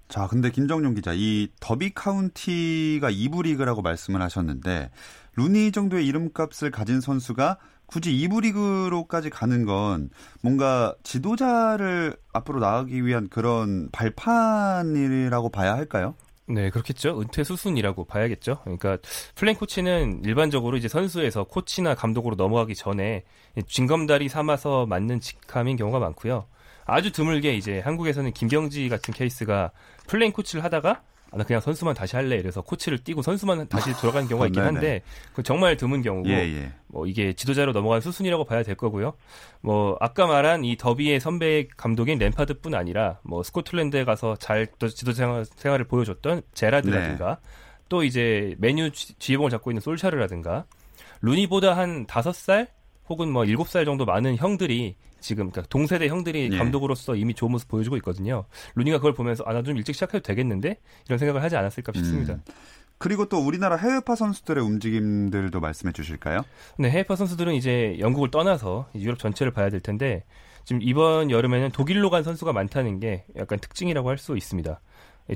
자, 0.09 0.29
근데 0.29 0.51
김정용 0.51 0.95
기자, 0.95 1.13
이 1.15 1.49
더비 1.61 1.95
카운티가 1.95 3.11
2부 3.11 3.43
리그라고 3.43 3.83
말씀을 3.83 4.23
하셨는데 4.23 4.91
루니 5.37 5.73
정도의 5.73 6.07
이름값을 6.07 6.71
가진 6.71 7.01
선수가 7.01 7.59
굳이 7.87 8.13
2부 8.13 8.43
리그로까지 8.43 9.31
가는 9.31 9.65
건 9.65 10.11
뭔가 10.43 10.95
지도자를 11.03 12.17
앞으로 12.33 12.61
나가기 12.61 13.05
위한 13.05 13.29
그런 13.29 13.89
발판이라고 13.91 15.51
봐야 15.51 15.75
할까요? 15.75 16.15
네, 16.49 16.71
그렇겠죠. 16.71 17.21
은퇴 17.21 17.43
수순이라고 17.43 18.05
봐야겠죠. 18.05 18.61
그러니까 18.63 18.99
플레잉 19.35 19.57
코치는 19.57 20.23
일반적으로 20.25 20.77
이제 20.77 20.87
선수에서 20.87 21.45
코치나 21.45 21.95
감독으로 21.95 22.37
넘어가기 22.37 22.77
전에 22.77 23.25
징검다리 23.67 24.29
삼아서 24.29 24.87
맡는 24.87 25.21
직함인 25.21 25.77
경우가 25.77 25.99
많고요. 25.99 26.47
아주 26.85 27.11
드물게 27.11 27.55
이제 27.55 27.81
한국에서는 27.81 28.33
김병지 28.33 28.89
같은 28.89 29.13
케이스가 29.13 29.73
플레잉 30.07 30.33
코치를 30.33 30.63
하다가 30.63 31.03
아, 31.31 31.37
나 31.37 31.45
그냥 31.45 31.61
선수만 31.61 31.95
다시 31.95 32.17
할래. 32.17 32.37
이래서 32.37 32.63
코치를 32.63 32.99
뛰고 32.99 33.23
선수만 33.23 33.69
다시 33.69 33.93
돌아가는 34.01 34.29
경우가 34.29 34.47
있긴 34.47 34.63
한데 34.63 35.03
그 35.35 35.43
정말 35.43 35.77
드문 35.77 36.03
경우고 36.03 36.29
예, 36.29 36.35
예. 36.35 36.73
뭐 36.87 37.07
이게 37.07 37.33
지도자로 37.33 37.73
넘어간 37.73 38.01
수순이라고 38.01 38.45
봐야 38.45 38.63
될 38.63 38.75
거고요. 38.75 39.15
뭐 39.61 39.97
아까 40.01 40.27
말한 40.27 40.65
이 40.65 40.77
더비의 40.77 41.21
선배 41.21 41.67
감독인 41.77 42.19
램파드뿐 42.19 42.75
아니라 42.75 43.19
뭐 43.23 43.43
스코틀랜드에 43.43 44.05
가서 44.05 44.37
잘 44.37 44.69
지도자 44.95 45.45
생활, 45.57 45.81
을 45.81 45.85
보여줬던 45.85 46.43
제라드라든가 46.55 47.39
네. 47.43 47.49
또 47.89 48.03
이제 48.03 48.55
메뉴 48.59 48.91
지휘봉을 48.91 49.51
잡고 49.51 49.71
있는 49.71 49.81
솔샤르라든가 49.81 50.65
루니보다 51.21 51.77
한 51.77 52.07
다섯 52.07 52.35
살 52.35 52.69
혹은 53.09 53.31
뭐 53.31 53.45
일곱 53.45 53.69
살 53.69 53.85
정도 53.85 54.05
많은 54.05 54.37
형들이 54.37 54.97
지금 55.27 55.51
그러니까 55.51 55.69
동세대 55.69 56.07
형들이 56.09 56.51
예. 56.53 56.57
감독으로서 56.59 57.17
이미 57.17 57.35
좋은 57.35 57.51
모습 57.51 57.69
보여주고 57.69 57.97
있거든요. 57.99 58.45
루니가 58.77 58.99
그걸 58.99 59.13
보면서 59.13 59.43
아 59.45 59.53
나 59.53 59.63
좀 59.63 59.77
일찍 59.77 59.95
시작해도 59.95 60.21
되겠는데 60.23 60.79
이런 61.07 61.19
생각을 61.19 61.43
하지 61.43 61.57
않았을까 61.57 61.93
싶습니다. 61.97 62.35
음. 62.35 62.43
그리고 62.99 63.29
또 63.29 63.39
우리나라 63.39 63.77
해외파 63.77 64.15
선수들의 64.15 64.63
움직임들도 64.65 65.59
말씀해 65.61 65.93
주실까요? 65.93 66.43
네, 66.79 66.89
해외파 66.91 67.17
선수들은 67.17 67.55
이제 67.55 67.97
영국을 67.99 68.31
떠나서 68.31 68.89
유럽 68.95 69.19
전체를 69.19 69.53
봐야 69.53 69.69
될 69.69 69.81
텐데 69.81 70.25
지금 70.65 70.81
이번 70.83 71.31
여름에는 71.31 71.71
독일로 71.73 72.09
간 72.11 72.23
선수가 72.23 72.53
많다는 72.53 73.01
게 73.01 73.25
약간 73.37 73.59
특징이라고 73.59 74.09
할 74.09 74.19
수 74.19 74.37
있습니다. 74.37 74.81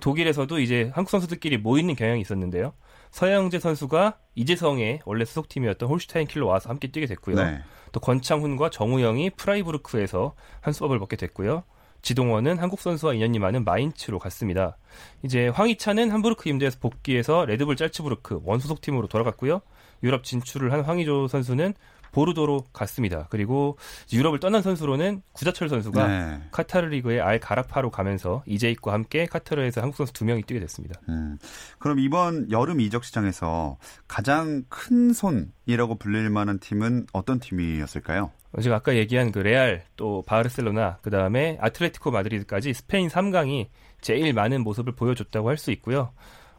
독일에서도 0.00 0.60
이제 0.60 0.90
한국 0.94 1.10
선수들끼리 1.10 1.58
모이는 1.58 1.96
경향이 1.96 2.20
있었는데요. 2.20 2.72
서영재 3.10 3.58
선수가 3.58 4.18
이재성의 4.34 5.00
원래 5.04 5.24
소속팀이었던 5.24 5.88
홀슈타인 5.88 6.26
킬로 6.26 6.46
와서 6.46 6.70
함께 6.70 6.88
뛰게 6.88 7.06
됐고요. 7.06 7.36
네. 7.36 7.60
또 7.92 8.00
권창훈과 8.00 8.70
정우영이 8.70 9.30
프라이부르크에서 9.30 10.34
한 10.60 10.72
수업을 10.72 10.98
먹게 10.98 11.16
됐고요. 11.16 11.64
지동원은 12.02 12.58
한국 12.58 12.80
선수와 12.80 13.14
인연이 13.14 13.38
많은 13.38 13.64
마인츠로 13.64 14.18
갔습니다. 14.18 14.78
이제 15.22 15.48
황희찬은 15.48 16.10
함부르크 16.10 16.48
임대에서 16.48 16.78
복귀해서 16.80 17.44
레드불 17.44 17.76
짤츠부르크 17.76 18.40
원소속 18.44 18.80
팀으로 18.80 19.06
돌아갔고요. 19.06 19.60
유럽 20.02 20.24
진출을 20.24 20.72
한 20.72 20.80
황희조 20.80 21.28
선수는 21.28 21.74
보르도로 22.12 22.64
갔습니다. 22.72 23.26
그리고 23.30 23.76
유럽을 24.12 24.40
떠난 24.40 24.62
선수로는 24.62 25.22
구자철 25.32 25.68
선수가 25.68 26.06
네. 26.08 26.40
카타르 26.50 26.86
리그의 26.88 27.20
알 27.20 27.38
가라파로 27.38 27.90
가면서 27.90 28.42
이재익과 28.46 28.92
함께 28.92 29.26
카타르에서 29.26 29.80
한국 29.80 29.96
선수 29.96 30.12
두 30.12 30.24
명이 30.24 30.42
뛰게 30.42 30.60
됐습니다. 30.60 31.00
음, 31.08 31.38
그럼 31.78 31.98
이번 31.98 32.50
여름 32.50 32.80
이적 32.80 33.04
시장에서 33.04 33.76
가장 34.08 34.64
큰 34.68 35.12
손이라고 35.12 35.96
불릴 35.98 36.30
만한 36.30 36.58
팀은 36.58 37.06
어떤 37.12 37.38
팀이었을까요? 37.40 38.30
제가 38.60 38.76
아까 38.76 38.96
얘기한 38.96 39.30
그 39.30 39.38
레알 39.38 39.84
또 39.96 40.22
바르셀로나 40.26 40.98
그 41.02 41.10
다음에 41.10 41.56
아틀레티코 41.60 42.10
마드리드까지 42.10 42.74
스페인 42.74 43.08
3강이 43.08 43.68
제일 44.00 44.32
많은 44.32 44.62
모습을 44.62 44.94
보여줬다고 44.94 45.48
할 45.48 45.56
수 45.56 45.70
있고요. 45.72 46.12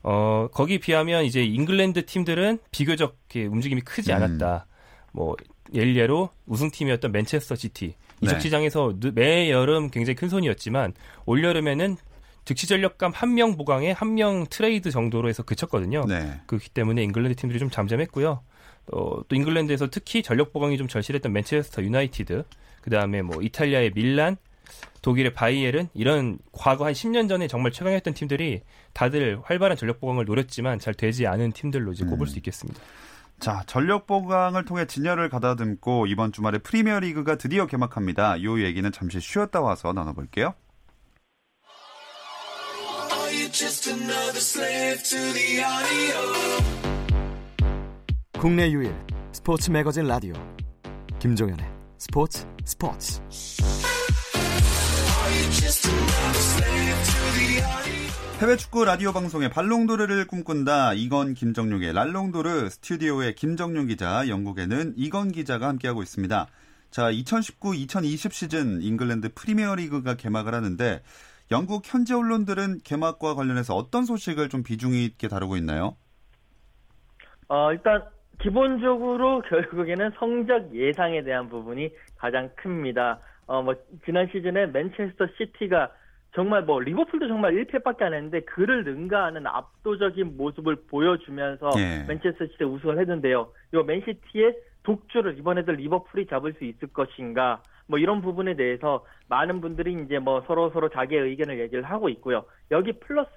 어, 0.03 0.47
거기 0.53 0.79
비하면 0.79 1.25
이제 1.25 1.43
잉글랜드 1.43 2.05
팀들은 2.05 2.59
비교적 2.71 3.17
움직임이 3.35 3.81
크지 3.81 4.11
음. 4.11 4.15
않았다. 4.15 4.65
음. 4.67 4.70
뭐 5.11 5.35
예리로 5.73 6.29
우승팀이었던 6.47 7.11
맨체스터 7.11 7.55
시티 7.55 7.95
이적 8.21 8.35
네. 8.35 8.39
시장에서 8.39 8.93
매 9.13 9.49
여름 9.49 9.89
굉장히 9.89 10.15
큰 10.15 10.29
손이었지만 10.29 10.93
올 11.25 11.43
여름에는 11.43 11.97
즉시 12.45 12.67
전력감 12.67 13.11
한 13.13 13.33
명 13.35 13.55
보강에 13.55 13.91
한 13.91 14.15
명 14.15 14.45
트레이드 14.49 14.91
정도로 14.91 15.29
해서 15.29 15.43
그쳤거든요. 15.43 16.03
네. 16.07 16.41
그렇기 16.47 16.69
때문에 16.69 17.03
잉글랜드 17.03 17.35
팀들이 17.35 17.59
좀 17.59 17.69
잠잠했고요. 17.69 18.41
어, 18.93 19.21
또 19.27 19.35
잉글랜드에서 19.35 19.89
특히 19.89 20.23
전력 20.23 20.51
보강이 20.51 20.77
좀 20.77 20.87
절실했던 20.87 21.31
맨체스터 21.31 21.83
유나이티드, 21.83 22.43
그 22.81 22.89
다음에 22.89 23.21
뭐 23.21 23.41
이탈리아의 23.41 23.91
밀란, 23.93 24.37
독일의 25.03 25.33
바이에른 25.33 25.89
이런 25.93 26.39
과거 26.51 26.85
한 26.85 26.93
10년 26.93 27.29
전에 27.29 27.47
정말 27.47 27.71
최강했던 27.71 28.13
팀들이 28.15 28.61
다들 28.93 29.39
활발한 29.43 29.77
전력 29.77 29.99
보강을 29.99 30.25
노렸지만 30.25 30.79
잘 30.79 30.93
되지 30.93 31.27
않은 31.27 31.51
팀들로 31.53 31.91
이제 31.91 32.03
꼽을 32.05 32.21
음. 32.21 32.25
수 32.25 32.37
있겠습니다. 32.37 32.81
자, 33.41 33.63
전력 33.65 34.05
보강을 34.05 34.65
통해 34.65 34.85
전열을 34.85 35.29
가다듬고 35.29 36.05
이번 36.05 36.31
주말에 36.31 36.59
프리미어리그가 36.59 37.37
드디어 37.37 37.65
개막합니다. 37.65 38.37
이 38.37 38.45
얘기는 38.63 38.89
잠시 38.91 39.19
쉬었다 39.19 39.61
와서 39.61 39.91
나눠볼게요. 39.93 40.53
국내 48.39 48.69
유일 48.69 48.95
스포츠 49.31 49.71
매거진 49.71 50.05
라디오 50.05 50.33
김종현의 51.19 51.65
스포츠 51.97 52.45
스포츠 52.63 53.21
해외 58.41 58.55
축구 58.55 58.85
라디오 58.85 59.13
방송의 59.13 59.51
발롱도르를 59.51 60.25
꿈꾼다. 60.25 60.93
이건 60.93 61.35
김정용의 61.35 61.93
랄롱도르 61.93 62.69
스튜디오의 62.69 63.35
김정용 63.35 63.85
기자, 63.85 64.27
영국에는 64.27 64.93
이건 64.97 65.31
기자가 65.31 65.67
함께하고 65.67 66.01
있습니다. 66.01 66.47
자, 66.89 67.11
2019-2020 67.11 68.31
시즌 68.31 68.81
잉글랜드 68.81 69.35
프리미어리그가 69.35 70.15
개막을 70.15 70.55
하는데 70.55 71.01
영국 71.51 71.83
현지 71.85 72.15
언론들은 72.15 72.79
개막과 72.83 73.35
관련해서 73.35 73.75
어떤 73.75 74.05
소식을 74.05 74.49
좀 74.49 74.63
비중 74.63 74.95
있게 74.95 75.27
다루고 75.27 75.55
있나요? 75.57 75.95
어, 77.47 77.71
일단 77.71 78.01
기본적으로 78.41 79.43
결국에는 79.43 80.13
성적 80.17 80.73
예상에 80.73 81.21
대한 81.23 81.47
부분이 81.47 81.91
가장 82.17 82.49
큽니다. 82.55 83.19
어, 83.45 83.61
뭐 83.61 83.75
지난 84.03 84.27
시즌에 84.31 84.65
맨체스터 84.65 85.27
시티가 85.37 85.91
정말 86.33 86.63
뭐 86.63 86.79
리버풀도 86.79 87.27
정말 87.27 87.53
1패밖에 87.53 88.03
안 88.03 88.13
했는데 88.13 88.41
그를 88.41 88.83
능가하는 88.83 89.45
압도적인 89.47 90.37
모습을 90.37 90.77
보여주면서 90.87 91.71
예. 91.77 92.05
맨체스터 92.07 92.45
시티 92.45 92.63
우승을 92.63 92.99
했는데요. 92.99 93.51
이 93.73 93.77
맨시티의 93.77 94.55
독주를 94.83 95.37
이번에도 95.37 95.73
리버풀이 95.73 96.27
잡을 96.27 96.53
수 96.53 96.63
있을 96.63 96.87
것인가? 96.89 97.61
뭐 97.87 97.99
이런 97.99 98.21
부분에 98.21 98.55
대해서 98.55 99.05
많은 99.27 99.59
분들이 99.59 99.93
이제 99.93 100.19
뭐 100.19 100.41
서로 100.47 100.69
서로 100.71 100.87
자기의 100.89 101.21
의견을 101.21 101.59
얘기를 101.59 101.83
하고 101.83 102.07
있고요. 102.07 102.45
여기 102.71 102.93
플러스 102.93 103.29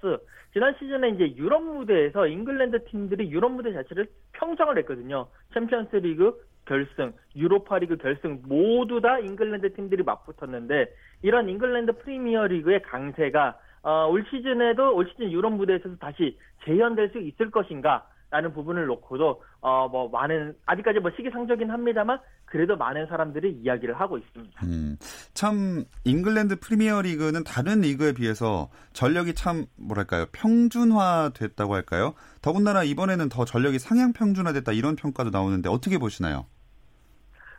지난 0.53 0.75
시즌에 0.79 1.09
이제 1.11 1.35
유럽 1.37 1.63
무대에서 1.65 2.29
잉글랜드 2.29 2.85
팀들이 2.85 3.29
유럽 3.31 3.51
무대 3.51 3.73
자체를 3.73 4.07
평정을 4.33 4.79
했거든요. 4.79 5.27
챔피언스리그 5.53 6.41
결승, 6.67 7.13
유로파리그 7.37 7.97
결승 7.97 8.43
모두 8.47 9.01
다 9.01 9.19
잉글랜드 9.19 9.75
팀들이 9.75 10.03
맞붙었는데 10.03 10.95
이런 11.23 11.49
잉글랜드 11.49 11.99
프리미어 11.99 12.47
리그의 12.47 12.83
강세가 12.83 13.59
어, 13.83 14.07
올 14.09 14.25
시즌에도 14.31 14.95
올 14.97 15.09
시즌 15.11 15.31
유럽 15.31 15.51
무대에서 15.53 15.95
다시 16.01 16.39
재현될 16.65 17.11
수 17.11 17.19
있을 17.19 17.51
것인가? 17.51 18.07
라는 18.31 18.53
부분을 18.53 18.87
놓고도 18.87 19.43
어 19.61 19.89
뭐 19.93 20.09
많은 20.09 20.57
아직까지 20.67 20.99
뭐 20.99 21.11
시기상조긴 21.17 21.71
합니다만 21.71 22.19
그래도 22.47 22.77
많은 22.77 23.07
사람들이 23.07 23.61
이야기를 23.63 23.95
하고 24.01 24.19
있습니다. 24.19 24.61
음, 24.67 24.97
참 25.35 25.85
잉글랜드 26.05 26.59
프리미어리그는 26.59 27.45
다른 27.45 27.83
리그에 27.83 28.13
비해서 28.13 28.71
전력이 28.93 29.35
참 29.35 29.67
뭐랄까요 29.77 30.27
평준화됐다고 30.33 31.75
할까요? 31.75 32.15
더군다나 32.43 32.83
이번에는 32.83 33.29
더 33.29 33.45
전력이 33.45 33.79
상향 33.79 34.13
평준화됐다 34.13 34.73
이런 34.73 34.97
평가도 34.97 35.31
나오는데 35.31 35.69
어떻게 35.69 35.99
보시나요? 35.99 36.47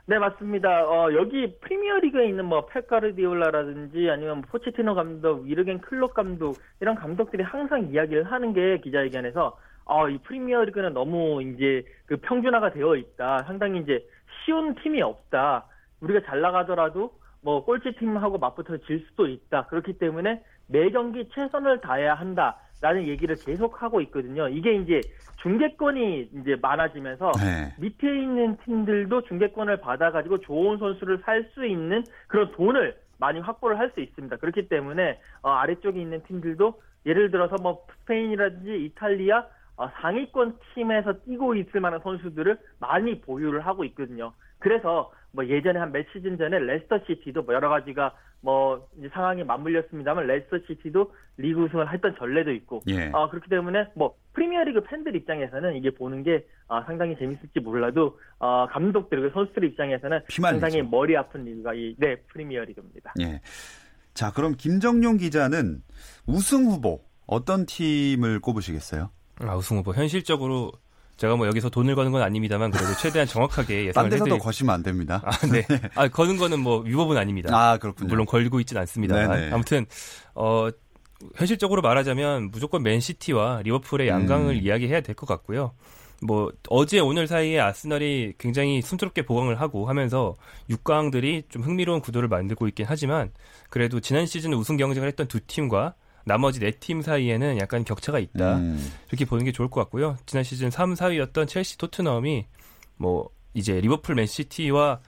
네, 0.08 0.20
맞습니다. 0.20 0.88
어, 0.88 1.12
여기 1.14 1.58
프리미어리그에 1.62 2.28
있는 2.28 2.46
뭐 2.46 2.68
펩 2.68 2.86
과르디올라라든지 2.86 4.08
아니면 4.12 4.44
포체티노 4.44 4.94
감독, 4.94 5.42
위르겐 5.46 5.82
클롭 5.82 6.14
감독 6.14 6.58
이런 6.80 6.94
감독들이 6.94 7.42
항상 7.42 7.88
이야기를 7.88 8.32
하는 8.32 8.54
게 8.54 8.78
기자회견에서 8.82 9.58
어, 9.86 10.10
이 10.10 10.20
프리미어리그는 10.20 10.94
너무 10.94 11.42
이제 11.42 11.84
그 12.06 12.18
평준화가 12.18 12.74
되어 12.74 12.96
있다. 12.96 13.46
상당히 13.48 13.80
이제 13.80 14.06
쉬운 14.46 14.76
팀이 14.76 15.02
없다. 15.02 15.66
우리가 16.02 16.22
잘 16.28 16.40
나가더라도 16.40 17.12
뭐 17.42 17.66
꼴찌 17.66 17.94
팀하고 17.98 18.38
맞붙어 18.38 18.78
질 18.86 19.04
수도 19.08 19.28
있다. 19.28 19.66
그렇기 19.66 19.94
때문에 19.98 20.44
매 20.68 20.90
경기 20.92 21.28
최선을 21.30 21.82
다해야 21.82 22.14
한다. 22.14 22.58
라는 22.82 23.08
얘기를 23.08 23.36
계속 23.36 23.82
하고 23.82 24.02
있거든요. 24.02 24.48
이게 24.48 24.76
이제 24.76 25.02
중계권이 25.42 26.30
이제 26.42 26.56
많아지면서 26.62 27.32
네. 27.38 27.74
밑에 27.80 28.08
있는 28.08 28.58
팀들도 28.66 29.24
중계권을 29.24 29.78
받아가지고 29.82 30.40
좋은 30.40 30.78
선수를 30.78 31.20
살 31.24 31.46
수 31.54 31.66
있는 31.66 32.04
그런 32.28 32.52
돈을 32.52 32.98
많이 33.18 33.40
확보를 33.40 33.80
할 33.80 33.92
수 33.92 34.02
있습니다. 34.02 34.38
그렇기 34.38 34.68
때문에 34.68 35.20
어, 35.42 35.52
아래쪽에 35.52 36.02
있는 36.02 36.22
팀들도 36.24 36.82
예를 37.06 37.32
들어서 37.32 37.56
뭐 37.62 37.86
스페인이라든지 38.02 38.86
이탈리아 38.86 39.46
어, 39.78 39.90
상위권 40.02 40.58
팀에서 40.74 41.14
뛰고 41.26 41.56
있을 41.56 41.80
만한 41.80 42.00
선수들을 42.02 42.58
많이 42.80 43.22
보유를 43.22 43.66
하고 43.66 43.84
있거든요. 43.86 44.34
그래서 44.60 45.12
뭐 45.36 45.46
예전에 45.46 45.80
한 45.80 45.92
몇 45.92 46.06
시즌 46.14 46.38
전에 46.38 46.58
레스터 46.60 47.00
시티도 47.06 47.44
뭐 47.44 47.54
여러 47.54 47.70
가지가 47.70 48.14
뭐 48.42 48.88
이제 48.98 49.10
상황이 49.14 49.44
맞물렸습니다만 49.44 50.28
레스터 50.28 50.58
시티도 50.68 51.12
리그 51.38 51.64
우승을 51.64 51.92
했던 51.94 52.16
전례도 52.18 52.52
있고 52.54 52.82
예. 52.88 53.10
어, 53.14 53.30
그렇기 53.30 53.50
때문에 53.50 53.88
뭐 53.96 54.16
프리미어리그 54.34 54.84
팬들 54.84 55.16
입장에서는 55.16 55.76
이게 55.76 55.90
보는 55.92 56.24
게 56.24 56.46
어, 56.68 56.82
상당히 56.86 57.16
재밌을지 57.18 57.60
몰라도 57.60 58.20
어, 58.40 58.68
감독들 58.70 59.22
그 59.22 59.32
선수들 59.34 59.64
입장에서는 59.66 60.20
상당히 60.60 60.82
머리 60.82 61.16
아픈 61.18 61.44
리그가 61.46 61.74
이 61.74 61.96
네 62.00 62.16
프리미어리그입니다. 62.28 63.14
예. 63.22 63.42
자 64.14 64.32
그럼 64.32 64.56
김정용 64.58 65.18
기자는 65.18 65.82
우승 66.28 66.66
후보 66.66 67.02
어떤 67.28 67.66
팀을 67.66 68.40
꼽으시겠어요? 68.40 69.10
아 69.42 69.56
우승 69.58 69.78
후보 69.78 69.94
현실적으로 69.94 70.72
제가 71.18 71.36
뭐 71.36 71.48
여기서 71.48 71.70
돈을 71.70 71.96
거는 71.96 72.12
건 72.12 72.22
아닙니다만 72.22 72.72
그래도 72.72 72.94
최대한 72.96 73.28
정확하게 73.28 73.88
예상을 73.88 74.08
해드리... 74.08 74.20
데서도 74.20 74.38
거시면 74.44 74.74
안 74.76 74.84
됩니다. 74.84 75.22
아, 75.24 75.32
네. 75.48 75.66
아, 75.96 76.08
거는 76.08 76.38
거는 76.38 76.60
뭐 76.60 76.80
위법은 76.82 77.18
아닙니다. 77.18 77.50
아, 77.54 77.78
그렇군요. 77.78 78.10
물론 78.10 78.26
걸고 78.26 78.60
있지는 78.60 78.82
않습니다. 78.82 79.16
아무튼 79.52 79.86
어 80.34 80.70
현실적으로 81.36 81.82
말하자면 81.82 82.52
무조건 82.52 82.84
맨시티와 82.84 83.62
리버풀의 83.64 84.08
양강을 84.10 84.56
음. 84.56 84.62
이야기해야 84.62 85.02
될 85.02 85.16
것 85.16 85.26
같고요. 85.26 85.72
뭐 86.22 86.52
어제 86.70 87.00
오늘 87.00 87.28
사이에 87.28 87.60
아스널이 87.60 88.34
굉장히 88.38 88.82
순조롭게 88.82 89.24
보강을 89.26 89.60
하고 89.60 89.88
하면서 89.88 90.36
6강들이 90.70 91.50
좀 91.50 91.62
흥미로운 91.62 92.02
구도를 92.02 92.28
만들고 92.30 92.68
있긴 92.70 92.86
하지만 92.88 93.32
그래도 93.70 94.00
지난 94.00 94.26
시즌 94.26 94.54
우승 94.54 94.78
경쟁을 94.78 95.08
했던 95.08 95.28
두 95.28 95.40
팀과 95.42 95.94
나머지 96.26 96.60
네 96.60 96.72
팀 96.72 97.02
사이에는 97.02 97.58
약간 97.60 97.84
격차가 97.86 98.20
있다. 98.20 98.58
음. 98.58 98.92
이렇게 99.10 99.26
보는 99.26 99.46
게 99.46 99.52
좋을 99.52 99.70
것 99.70 99.80
같고요. 99.82 100.18
지난 100.26 100.44
시즌 100.44 100.70
3, 100.72 100.94
4위였던 100.96 101.48
첼시, 101.48 101.78
토트넘이 101.78 102.46
뭐 102.98 103.30
이제 103.54 103.80
리버풀, 103.80 104.16
맨시티와 104.16 105.00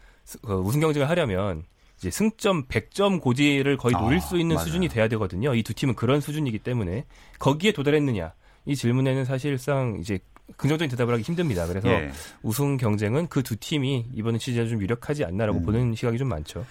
그 0.46 0.54
우승 0.54 0.80
경쟁을 0.80 1.10
하려면 1.10 1.64
이제 1.98 2.12
승점 2.12 2.66
100점 2.68 3.20
고지를 3.22 3.78
거의 3.78 3.94
노릴 3.96 4.18
아, 4.20 4.22
수 4.22 4.38
있는 4.38 4.56
맞아요. 4.56 4.66
수준이 4.68 4.88
돼야 4.90 5.08
되거든요. 5.08 5.56
이 5.56 5.64
두 5.64 5.74
팀은 5.74 5.96
그런 5.96 6.22
수준이기 6.22 6.60
때문에 6.60 7.06
거기에 7.40 7.72
도달했느냐 7.72 8.34
이 8.66 8.76
질문에는 8.76 9.26
사실상 9.26 9.98
이제 10.00 10.20
긍정적인 10.58 10.90
대답을 10.92 11.14
하기 11.16 11.24
힘듭니다. 11.24 11.66
그래서 11.68 11.90
예. 11.90 12.12
우승 12.44 12.78
경쟁은 12.78 13.28
그 13.28 13.42
두 13.42 13.56
팀이 13.58 14.06
이번 14.14 14.38
시즌에 14.38 14.68
좀 14.68 14.82
유력하지 14.82 15.26
않나라고 15.26 15.60
음. 15.60 15.66
보는 15.66 15.96
시각이 15.96 16.18
좀 16.18 16.30
많죠. 16.30 16.66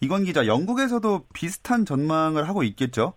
이건 0.00 0.24
기자, 0.24 0.46
영국에서도 0.46 1.26
비슷한 1.32 1.84
전망을 1.86 2.48
하고 2.48 2.62
있겠죠? 2.64 3.14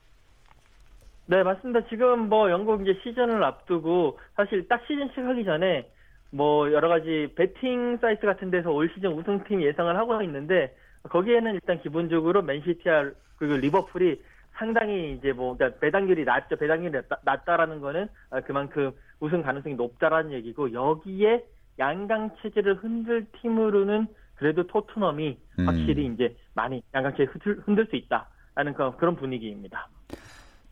네, 1.30 1.44
맞습니다. 1.44 1.86
지금 1.90 2.30
뭐 2.30 2.50
영국 2.50 2.82
이제 2.82 2.98
시즌을 3.04 3.44
앞두고 3.44 4.18
사실 4.36 4.66
딱 4.70 4.82
시즌 4.88 5.10
시작하기 5.10 5.44
전에 5.44 5.92
뭐 6.32 6.72
여러 6.72 6.88
가지 6.88 7.34
베팅 7.36 7.98
사이트 7.98 8.26
같은 8.26 8.50
데서 8.50 8.72
올 8.72 8.90
시즌 8.94 9.12
우승팀 9.12 9.62
예상을 9.62 9.94
하고 9.98 10.22
있는데 10.22 10.74
거기에는 11.04 11.54
일단 11.54 11.82
기본적으로 11.82 12.42
맨시티와 12.44 13.12
그리고 13.38 13.58
리버풀이 13.58 14.22
상당히 14.54 15.18
이제 15.18 15.34
뭐 15.34 15.58
그러니까 15.58 15.80
배당률이 15.82 16.24
낮죠. 16.24 16.56
배당률이 16.56 16.94
낮다, 16.94 17.20
낮다라는 17.26 17.82
거는 17.82 18.08
그만큼 18.46 18.94
우승 19.20 19.42
가능성이 19.42 19.76
높다라는 19.76 20.32
얘기고 20.32 20.72
여기에 20.72 21.44
양강 21.78 22.38
체제를 22.42 22.76
흔들 22.76 23.26
팀으로는 23.42 24.08
그래도 24.36 24.66
토트넘이 24.66 25.38
음. 25.60 25.68
확실히 25.68 26.06
이제 26.06 26.38
많이 26.54 26.82
양강 26.94 27.18
체제 27.18 27.26
흔들, 27.26 27.60
흔들 27.66 27.86
수 27.88 27.98
있다라는 27.98 28.74
그런 28.98 29.18
분위기입니다. 29.18 29.90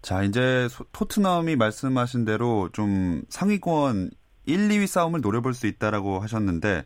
자, 0.05 0.21
이제 0.21 0.69
토트넘이 0.91 1.55
말씀하신 1.55 2.25
대로 2.25 2.69
좀 2.73 3.23
상위권 3.29 4.11
1, 4.45 4.67
2위 4.69 4.85
싸움을 4.85 5.21
노려볼 5.21 5.55
수 5.55 5.65
있다라고 5.65 6.19
하셨는데 6.19 6.83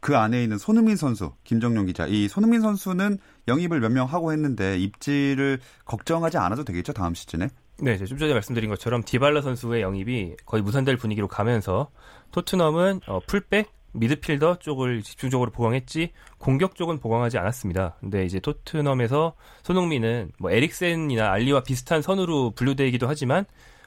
그 0.00 0.18
안에 0.18 0.42
있는 0.42 0.58
손흥민 0.58 0.96
선수, 0.96 1.32
김정용 1.44 1.86
기자. 1.86 2.06
이 2.06 2.28
손흥민 2.28 2.60
선수는 2.60 3.16
영입을 3.48 3.80
몇 3.80 3.90
명 3.90 4.06
하고 4.06 4.32
했는데 4.32 4.78
입지를 4.78 5.60
걱정하지 5.86 6.36
않아도 6.36 6.62
되겠죠, 6.64 6.92
다음 6.92 7.14
시즌에? 7.14 7.48
네, 7.80 7.96
좀 8.04 8.18
전에 8.18 8.34
말씀드린 8.34 8.68
것처럼 8.68 9.02
디발라 9.02 9.40
선수의 9.40 9.80
영입이 9.80 10.36
거의 10.44 10.62
무산될 10.62 10.98
분위기로 10.98 11.28
가면서 11.28 11.90
토트넘은 12.32 13.00
어, 13.06 13.20
풀백, 13.26 13.70
미드필더 13.98 14.58
쪽을 14.58 15.02
집중적으로 15.02 15.50
보강했지 15.50 16.12
공격 16.38 16.74
쪽은 16.74 16.98
보강하지 17.00 17.38
않았습니다. 17.38 17.96
근데 18.00 18.24
이제 18.24 18.40
토트넘에서 18.40 19.34
손흥민은 19.62 20.32
뭐 20.38 20.50
에릭센이나 20.50 21.32
알리와 21.32 21.62
비슷한 21.62 22.02
선으로 22.02 22.52
분류되기도 22.52 23.08
하지만 23.08 23.44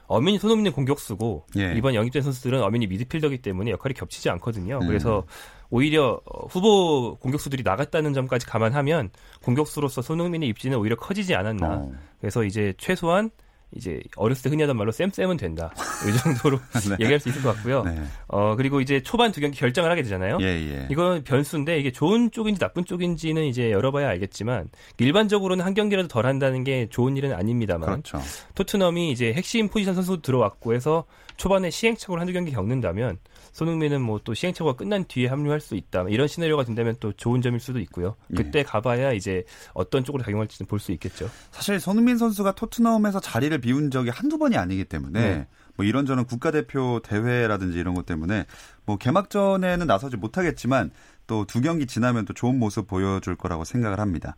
어민이 0.08 0.40
손흥민은 0.40 0.72
공격수고 0.72 1.46
예. 1.58 1.74
이번 1.78 1.94
영입된 1.94 2.24
선수들은 2.24 2.64
어민이 2.64 2.88
미드필더기 2.88 3.44
때문에 3.44 3.72
역할이 3.72 3.94
겹치지 3.94 4.30
않거든요. 4.32 4.80
음. 4.82 4.88
그래서 4.88 5.24
오히려 5.70 6.20
후보 6.50 7.16
공격수들이 7.18 7.62
나갔다는 7.62 8.14
점까지 8.14 8.48
감안하면 8.48 9.12
공격수로서 9.44 10.02
손흥민의 10.02 10.50
입지는 10.50 10.80
오히려 10.80 10.96
커지지 10.96 11.36
않았나. 11.36 11.74
어. 11.74 11.92
그래서 12.20 12.44
이제 12.44 12.74
최소한 12.80 13.30
이제 13.76 14.00
어렸을 14.16 14.44
때 14.44 14.50
흔히 14.50 14.64
하던 14.64 14.78
말로 14.78 14.92
쌤쌤은 14.92 15.38
된다. 15.38 15.72
이 16.08 16.18
정도로 16.18 16.60
네. 16.90 16.96
얘기할 17.02 17.20
수 17.20 17.30
있을 17.30 17.42
것 17.42 17.56
같고요. 17.56 17.84
네. 17.84 18.02
어 18.28 18.56
그리고 18.56 18.82
이제 18.82 19.02
초반 19.04 19.32
두 19.32 19.42
경기 19.42 19.60
결정을 19.60 19.92
하게 19.92 20.02
되잖아요. 20.02 20.40
예, 20.42 20.46
예. 20.46 20.88
이건 20.90 21.24
변수인데 21.24 21.80
이게 21.80 21.92
좋은 21.92 22.32
쪽인지 22.32 22.60
나쁜 22.60 22.84
쪽인지는 22.84 23.46
이제 23.46 23.72
열어봐야 23.72 24.10
알겠지만 24.10 24.70
일반적으로는 24.98 25.64
한 25.64 25.74
경기라도 25.74 26.08
덜 26.08 26.26
한다는 26.26 26.64
게 26.64 26.88
좋은 26.90 27.16
일은 27.16 27.34
아닙니다만 27.34 28.02
그렇죠. 28.02 28.20
토트넘이 28.56 29.12
이제 29.12 29.34
핵심 29.34 29.70
포지션 29.70 29.94
선수 29.94 30.22
들어왔고 30.22 30.74
해서 30.74 31.06
초반에 31.38 31.70
시행착오를 31.70 32.20
한두 32.20 32.34
경기 32.34 32.52
겪는다면 32.52 33.18
손흥민은 33.60 34.02
뭐 34.02 34.20
또 34.24 34.34
시행착오가 34.34 34.76
끝난 34.78 35.06
뒤에 35.06 35.28
합류할 35.28 35.60
수 35.60 35.76
있다. 35.76 36.06
이런 36.10 36.28
시나리오가 36.28 36.64
된다면 36.64 36.96
또 37.00 37.14
좋은 37.14 37.42
점일 37.42 37.60
수도 37.60 37.80
있고요. 37.80 38.16
예. 38.32 38.36
그때 38.36 38.60
예. 38.60 38.64
가봐야 38.64 39.12
이제 39.14 39.44
어떤 39.74 40.04
쪽으로 40.04 40.24
작용할지는 40.24 40.68
볼 40.68 40.80
수 40.80 40.92
있겠죠. 40.94 41.30
사실 41.52 41.80
손흥민 41.80 42.18
선수가 42.18 42.54
토트넘에서 42.54 43.20
자리를 43.20 43.58
비운 43.60 43.92
적이 43.92 44.10
한두 44.12 44.38
번이 44.38 44.58
아니기 44.58 44.86
때문에 44.86 45.20
네. 45.20 45.48
뭐 45.76 45.86
이런저런 45.86 46.26
국가대표 46.26 47.00
대회라든지 47.04 47.78
이런 47.80 47.94
것 47.96 48.06
때문에 48.06 48.46
뭐 48.86 48.98
개막전에는 48.98 49.88
나서지 49.88 50.18
못하겠지만 50.18 50.92
또 51.28 51.46
두 51.46 51.62
경기 51.62 51.86
지나면 51.86 52.26
또 52.26 52.34
좋은 52.34 52.58
모습 52.60 52.88
보여줄 52.88 53.36
거라고 53.36 53.64
생각을 53.64 54.00
합니다. 54.00 54.36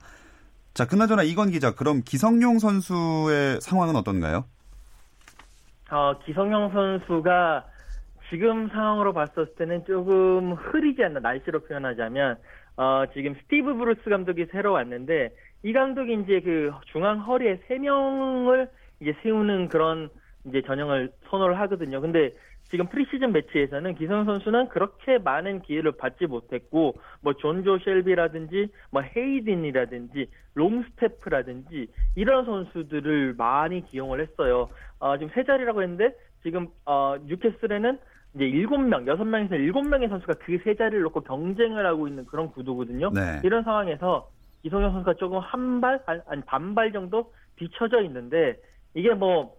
자, 0.74 0.86
그나저나 0.86 1.24
이건 1.24 1.52
기자, 1.52 1.72
그럼 1.74 2.02
기성용 2.04 2.60
선수의 2.60 3.60
상황은 3.62 3.96
어떤가요? 3.96 4.46
어, 5.90 6.14
기성용 6.26 6.72
선수가 6.72 7.66
지금 8.32 8.70
상황으로 8.70 9.12
봤을 9.12 9.46
때는 9.58 9.84
조금 9.84 10.54
흐리지 10.54 11.04
않나 11.04 11.20
날씨로 11.20 11.60
표현하자면 11.60 12.38
어, 12.78 13.04
지금 13.14 13.36
스티브 13.36 13.76
브루스 13.76 14.10
감독이 14.10 14.46
새로 14.46 14.72
왔는데 14.72 15.36
이 15.64 15.74
감독이 15.74 16.14
이제 16.14 16.40
그 16.40 16.72
중앙 16.86 17.20
허리에 17.20 17.60
세 17.68 17.78
명을 17.78 18.70
이제 19.02 19.14
세우는 19.22 19.68
그런 19.68 20.10
이제 20.46 20.62
전형을 20.62 21.12
선호를 21.30 21.60
하거든요. 21.60 22.00
근데 22.00 22.32
지금 22.70 22.88
프리시즌 22.88 23.34
매치에서는 23.34 23.96
기성 23.96 24.24
선수는 24.24 24.70
그렇게 24.70 25.18
많은 25.18 25.62
기회를 25.64 25.92
받지 25.92 26.26
못했고 26.26 26.96
뭐 27.20 27.34
존조 27.34 27.80
셸비라든지 27.80 28.70
뭐 28.92 29.02
헤이든이라든지 29.02 30.28
롱스태프라든지 30.54 31.88
이런 32.16 32.46
선수들을 32.46 33.36
많이 33.38 33.86
기용을 33.86 34.22
했어요. 34.22 34.70
어, 35.00 35.18
지금 35.18 35.34
세 35.34 35.44
자리라고 35.44 35.82
했는데 35.82 36.16
지금 36.44 36.68
어, 36.86 37.18
뉴캐슬에는 37.26 38.00
이제 38.34 38.46
일곱 38.46 38.78
명, 38.78 39.06
여섯 39.08 39.24
명에서 39.26 39.56
일곱 39.56 39.84
명의 39.88 40.08
선수가 40.08 40.34
그 40.36 40.58
세 40.64 40.76
자리를 40.76 41.02
놓고 41.02 41.22
경쟁을 41.22 41.86
하고 41.86 42.08
있는 42.08 42.26
그런 42.26 42.50
구도거든요. 42.52 43.10
네. 43.12 43.42
이런 43.44 43.64
상황에서 43.64 44.30
이성현 44.64 44.92
선수가 44.92 45.16
조금 45.16 45.40
한 45.40 45.82
발, 45.82 46.00
아니 46.06 46.42
반발 46.46 46.92
정도 46.92 47.34
뒤쳐져 47.58 48.02
있는데 48.04 48.58
이게 48.94 49.14
뭐 49.14 49.54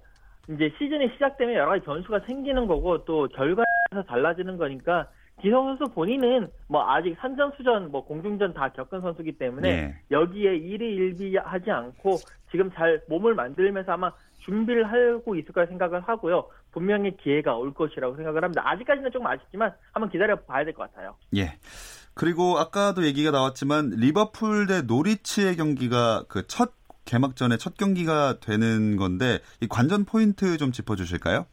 이제 0.49 0.73
시즌이 0.79 1.11
시작되면 1.15 1.55
여러 1.55 1.69
가지 1.71 1.85
변수가 1.85 2.21
생기는 2.21 2.67
거고 2.67 3.05
또 3.05 3.29
결과에서 3.29 4.03
달라지는 4.09 4.57
거니까 4.57 5.09
기성 5.41 5.65
선수 5.77 5.93
본인은 5.93 6.49
뭐 6.69 6.89
아직 6.89 7.17
산전수전 7.19 7.91
뭐 7.91 8.05
공중전 8.05 8.55
다 8.55 8.69
겪은 8.71 9.01
선수기 9.01 9.33
때문에 9.39 9.69
네. 9.83 9.95
여기에 10.11 10.57
일희일비하지 10.57 11.71
않고 11.71 12.17
지금 12.51 12.71
잘 12.73 13.01
몸을 13.09 13.35
만들면서 13.35 13.93
아마 13.93 14.13
준비를 14.41 14.85
하고 14.91 15.35
있을 15.37 15.53
거라 15.53 15.67
생각을 15.67 16.01
하고요. 16.01 16.47
분명히 16.73 17.17
기회가 17.19 17.55
올 17.57 17.73
것이라고 17.75 18.17
생각을 18.17 18.43
합니다. 18.43 18.63
아직까지는 18.65 19.11
조금 19.13 19.27
아쉽지만 19.27 19.73
한번 19.93 20.11
기다려 20.11 20.37
봐야 20.37 20.65
될 20.65 20.73
것 20.75 20.91
같아요. 20.91 21.17
예. 21.37 21.59
그리고 22.15 22.59
아까도 22.59 23.05
얘기가 23.05 23.31
나왔지만 23.31 23.91
리버풀 23.97 24.67
대 24.67 24.83
노리치의 24.83 25.57
경기가 25.57 26.25
그 26.29 26.47
첫 26.47 26.73
개막전의 27.05 27.59
첫 27.59 27.77
경기가 27.77 28.39
되는 28.39 28.97
건데 28.97 29.39
이 29.61 29.67
관전 29.69 30.05
포인트 30.05 30.57
좀 30.57 30.71
짚어 30.71 30.95
주실까요? 30.95 31.47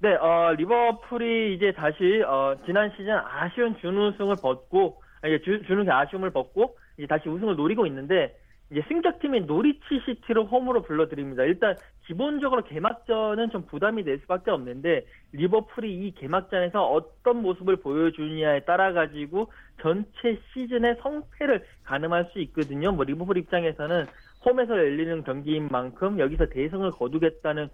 네, 0.00 0.14
어, 0.14 0.52
리버풀이 0.56 1.54
이제 1.54 1.72
다시 1.72 2.22
어, 2.26 2.54
지난 2.66 2.90
시즌 2.96 3.10
아쉬운 3.12 3.76
준우승을 3.80 4.36
벗고 4.42 5.02
이제 5.24 5.40
준우승 5.66 5.90
아쉬움을 5.90 6.30
벗고 6.30 6.78
이제 6.98 7.06
다시 7.06 7.28
우승을 7.28 7.56
노리고 7.56 7.86
있는데 7.86 8.38
이제 8.70 8.82
승격팀인 8.88 9.46
노리치 9.46 9.80
시티를 10.04 10.44
홈으로 10.44 10.82
불러들입니다. 10.82 11.44
일단 11.44 11.76
기본적으로 12.06 12.64
개막전은 12.64 13.50
좀 13.50 13.66
부담이 13.66 14.02
될 14.04 14.18
수밖에 14.20 14.50
없는데 14.50 15.06
리버풀이 15.32 15.92
이 15.92 16.14
개막전에서 16.14 16.84
어떤 16.84 17.42
모습을 17.42 17.76
보여주느냐에 17.76 18.60
따라 18.60 18.92
가지고 18.92 19.52
전체 19.80 20.40
시즌의 20.52 20.96
성패를 21.00 21.64
가늠할 21.84 22.30
수 22.32 22.40
있거든요. 22.40 22.90
뭐 22.90 23.04
리버풀 23.04 23.38
입장에서는 23.38 24.06
홈에서 24.44 24.76
열리는 24.76 25.22
경기인 25.22 25.68
만큼 25.70 26.18
여기서 26.18 26.46
대승을 26.46 26.90
거두겠다는 26.92 27.68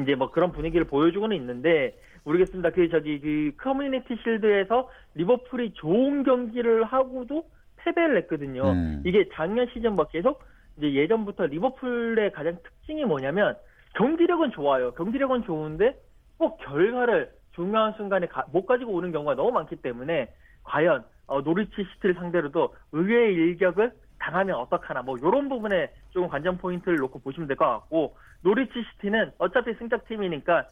이제 0.00 0.14
뭐 0.14 0.30
그런 0.30 0.52
분위기를 0.52 0.86
보여주고는 0.86 1.36
있는데 1.36 1.96
모르겠습니다. 2.24 2.70
그 2.70 2.88
저기 2.88 3.20
그 3.20 3.52
커뮤니티 3.56 4.16
실드에서 4.22 4.90
리버풀이 5.14 5.72
좋은 5.74 6.22
경기를 6.22 6.84
하고도 6.84 7.44
패배를 7.84 8.16
했거든요. 8.18 8.70
음. 8.70 9.02
이게 9.04 9.28
작년 9.34 9.66
시즌 9.72 9.94
뭐 9.94 10.06
계속 10.06 10.42
이제 10.76 10.92
예전부터 10.92 11.46
리버풀의 11.46 12.32
가장 12.32 12.56
특징이 12.62 13.04
뭐냐면 13.04 13.56
경기력은 13.94 14.50
좋아요. 14.52 14.92
경기력은 14.92 15.44
좋은데 15.44 15.94
꼭 16.38 16.58
결과를 16.58 17.30
중요한 17.54 17.92
순간에 17.92 18.26
가, 18.26 18.44
못 18.52 18.66
가지고 18.66 18.92
오는 18.92 19.12
경우가 19.12 19.34
너무 19.34 19.52
많기 19.52 19.76
때문에 19.76 20.32
과연 20.64 21.04
어, 21.26 21.40
노리치 21.40 21.72
시티를 21.76 22.14
상대로도 22.16 22.74
의외의 22.92 23.34
일격을 23.34 23.92
당하면 24.18 24.56
어떡하나 24.56 25.02
뭐 25.02 25.16
이런 25.18 25.48
부분에 25.48 25.90
조금 26.10 26.28
관전 26.28 26.58
포인트를 26.58 26.96
놓고 26.98 27.20
보시면 27.20 27.46
될 27.46 27.56
것 27.56 27.66
같고 27.66 28.16
노리치 28.42 28.72
시티는 28.94 29.32
어차피 29.38 29.74
승격팀이니까 29.74 30.66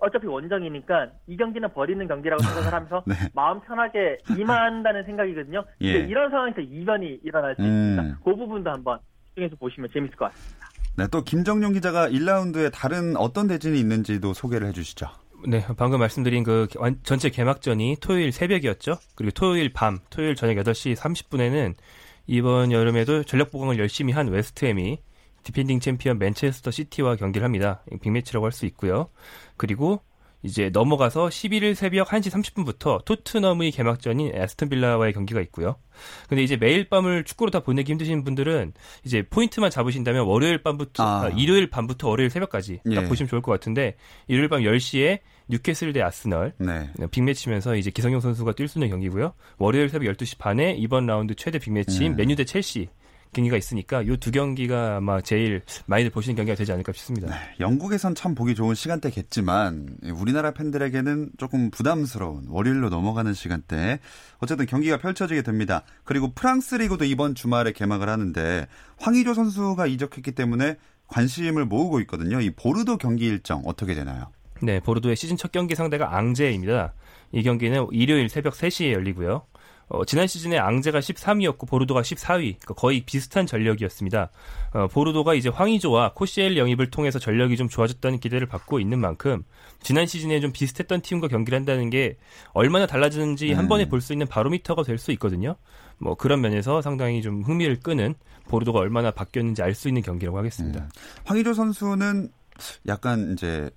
어차피 0.00 0.26
원정이니까 0.26 1.08
이 1.26 1.36
경기는 1.36 1.72
버리는 1.72 2.06
경기라고 2.06 2.42
생각을 2.42 2.72
하면서 2.72 3.02
네. 3.06 3.14
마음 3.34 3.60
편하게 3.60 4.18
임한다는 4.36 5.04
생각이거든요. 5.04 5.64
예. 5.82 5.88
이런 5.98 6.30
상황에서 6.30 6.60
이변이 6.60 7.20
일어날 7.22 7.54
수 7.56 7.62
음. 7.62 7.66
있습니다. 7.66 8.18
그 8.24 8.36
부분도 8.36 8.70
한번 8.70 8.98
집중해서 9.28 9.56
보시면 9.56 9.90
재밌을 9.92 10.16
것 10.16 10.26
같습니다. 10.26 10.68
네, 10.96 11.06
또 11.12 11.22
김정용 11.22 11.74
기자가 11.74 12.08
1라운드에 12.08 12.72
다른 12.72 13.16
어떤 13.16 13.46
대진이 13.46 13.78
있는지도 13.78 14.34
소개를 14.34 14.66
해주시죠. 14.68 15.06
네, 15.46 15.64
방금 15.76 16.00
말씀드린 16.00 16.42
그 16.42 16.66
전체 17.04 17.30
개막전이 17.30 17.98
토요일 18.00 18.32
새벽이었죠. 18.32 18.96
그리고 19.14 19.30
토요일 19.32 19.72
밤, 19.72 20.00
토요일 20.10 20.34
저녁 20.34 20.54
8시 20.64 20.96
30분에는 20.96 21.74
이번 22.26 22.72
여름에도 22.72 23.22
전력 23.22 23.52
보강을 23.52 23.78
열심히 23.78 24.12
한 24.12 24.28
웨스트햄이 24.28 24.98
디펜딩 25.44 25.80
챔피언 25.80 26.18
맨체스터 26.18 26.70
시티와 26.70 27.16
경기를 27.16 27.44
합니다. 27.44 27.82
빅매치라고 28.02 28.44
할 28.46 28.52
수 28.52 28.66
있고요. 28.66 29.08
그리고 29.56 30.00
이제 30.42 30.70
넘어가서 30.72 31.26
11일 31.28 31.74
새벽 31.74 32.08
1시 32.08 32.30
30분부터 32.30 33.04
토트넘의 33.04 33.72
개막전인 33.72 34.30
애스턴 34.34 34.68
빌라와의 34.68 35.12
경기가 35.12 35.40
있고요. 35.42 35.76
근데 36.28 36.44
이제 36.44 36.56
매일 36.56 36.88
밤을 36.88 37.24
축구로 37.24 37.50
다 37.50 37.60
보내기 37.60 37.90
힘드신 37.92 38.22
분들은 38.22 38.72
이제 39.04 39.22
포인트만 39.28 39.70
잡으신다면 39.70 40.26
월요일 40.26 40.62
밤부터 40.62 41.02
아. 41.02 41.24
아, 41.24 41.28
일요일 41.30 41.68
밤부터 41.70 42.08
월요일 42.08 42.30
새벽까지 42.30 42.80
딱 42.84 43.04
예. 43.04 43.08
보시면 43.08 43.28
좋을 43.28 43.42
것 43.42 43.50
같은데 43.50 43.96
일요일 44.28 44.48
밤 44.48 44.60
10시에 44.60 45.18
뉴캐슬 45.48 45.92
대 45.92 46.02
아스널 46.02 46.52
네. 46.58 46.88
빅매치면서 47.10 47.74
이제 47.74 47.90
기성용 47.90 48.20
선수가 48.20 48.52
뛸 48.52 48.68
수 48.68 48.78
있는 48.78 48.90
경기고요. 48.90 49.32
월요일 49.58 49.88
새벽 49.88 50.14
12시 50.14 50.38
반에 50.38 50.76
이번 50.78 51.06
라운드 51.06 51.34
최대 51.34 51.58
빅매치인 51.58 52.12
음. 52.12 52.16
맨유 52.16 52.36
대 52.36 52.44
첼시 52.44 52.88
경기가 53.32 53.56
있으니까 53.56 54.02
이 54.02 54.16
두 54.18 54.30
경기가 54.30 54.96
아마 54.96 55.20
제일 55.20 55.62
많이들 55.86 56.10
보시는 56.10 56.36
경기가 56.36 56.56
되지 56.56 56.72
않을까 56.72 56.92
싶습니다. 56.92 57.28
네, 57.28 57.36
영국에선 57.60 58.14
참 58.14 58.34
보기 58.34 58.54
좋은 58.54 58.74
시간대겠지만 58.74 59.98
우리나라 60.14 60.52
팬들에게는 60.52 61.30
조금 61.38 61.70
부담스러운 61.70 62.46
월요일로 62.48 62.88
넘어가는 62.88 63.32
시간대. 63.34 64.00
어쨌든 64.38 64.66
경기가 64.66 64.98
펼쳐지게 64.98 65.42
됩니다. 65.42 65.82
그리고 66.04 66.32
프랑스 66.32 66.74
리그도 66.76 67.04
이번 67.04 67.34
주말에 67.34 67.72
개막을 67.72 68.08
하는데 68.08 68.66
황의조 68.98 69.34
선수가 69.34 69.86
이적했기 69.86 70.32
때문에 70.32 70.76
관심을 71.08 71.64
모으고 71.64 72.00
있거든요. 72.00 72.40
이 72.40 72.50
보르도 72.50 72.98
경기 72.98 73.26
일정 73.26 73.62
어떻게 73.64 73.94
되나요? 73.94 74.26
네, 74.60 74.80
보르도의 74.80 75.16
시즌 75.16 75.36
첫 75.36 75.52
경기 75.52 75.74
상대가 75.74 76.16
앙제입니다. 76.16 76.92
이 77.32 77.42
경기는 77.42 77.86
일요일 77.92 78.28
새벽 78.28 78.54
3시에 78.54 78.92
열리고요. 78.92 79.42
어, 79.88 80.04
지난 80.04 80.26
시즌에 80.26 80.58
앙제가 80.58 81.00
13위였고 81.00 81.66
보르도가 81.66 82.02
14위, 82.02 82.56
그러니까 82.60 82.74
거의 82.74 83.00
비슷한 83.00 83.46
전력이었습니다. 83.46 84.30
어, 84.74 84.88
보르도가 84.88 85.34
이제 85.34 85.48
황의조와 85.48 86.12
코시엘 86.14 86.56
영입을 86.58 86.90
통해서 86.90 87.18
전력이 87.18 87.56
좀 87.56 87.68
좋아졌다는 87.68 88.20
기대를 88.20 88.46
받고 88.46 88.80
있는 88.80 88.98
만큼 88.98 89.44
지난 89.80 90.06
시즌에 90.06 90.40
좀 90.40 90.52
비슷했던 90.52 91.00
팀과 91.00 91.28
경기를 91.28 91.58
한다는 91.58 91.88
게 91.90 92.16
얼마나 92.52 92.86
달라지는지 92.86 93.52
음. 93.52 93.58
한 93.58 93.68
번에 93.68 93.88
볼 93.88 94.00
수 94.00 94.12
있는 94.12 94.26
바로미터가 94.26 94.82
될 94.82 94.98
수 94.98 95.10
있거든요. 95.12 95.56
뭐 95.98 96.14
그런 96.14 96.40
면에서 96.40 96.82
상당히 96.82 97.22
좀 97.22 97.42
흥미를 97.42 97.80
끄는 97.80 98.14
보르도가 98.48 98.78
얼마나 98.78 99.10
바뀌었는지 99.10 99.62
알 99.62 99.74
수 99.74 99.88
있는 99.88 100.02
경기라고 100.02 100.38
하겠습니다. 100.38 100.80
음. 100.80 100.88
황의조 101.24 101.54
선수는 101.54 102.30
약간 102.86 103.32
이제 103.32 103.70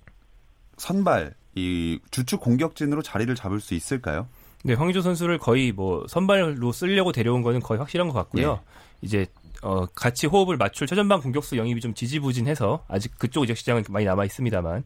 선발 0.76 1.34
이 1.54 2.00
주축 2.10 2.40
공격진으로 2.40 3.02
자리를 3.02 3.32
잡을 3.34 3.60
수 3.60 3.74
있을까요? 3.74 4.26
네, 4.62 4.74
황의조 4.74 5.00
선수를 5.02 5.38
거의 5.38 5.72
뭐 5.72 6.04
선발로 6.08 6.72
쓰려고 6.72 7.12
데려온 7.12 7.42
거는 7.42 7.60
거의 7.60 7.78
확실한 7.78 8.08
것 8.08 8.14
같고요. 8.14 8.52
네. 8.54 8.60
이제 9.02 9.26
어, 9.62 9.86
같이 9.86 10.26
호흡을 10.26 10.56
맞출 10.56 10.86
최전방 10.88 11.20
공격수 11.20 11.56
영입이 11.56 11.80
좀 11.80 11.94
지지부진해서 11.94 12.84
아직 12.88 13.16
그쪽 13.18 13.44
이적 13.44 13.56
시장은 13.56 13.84
많이 13.90 14.04
남아 14.06 14.24
있습니다만 14.24 14.82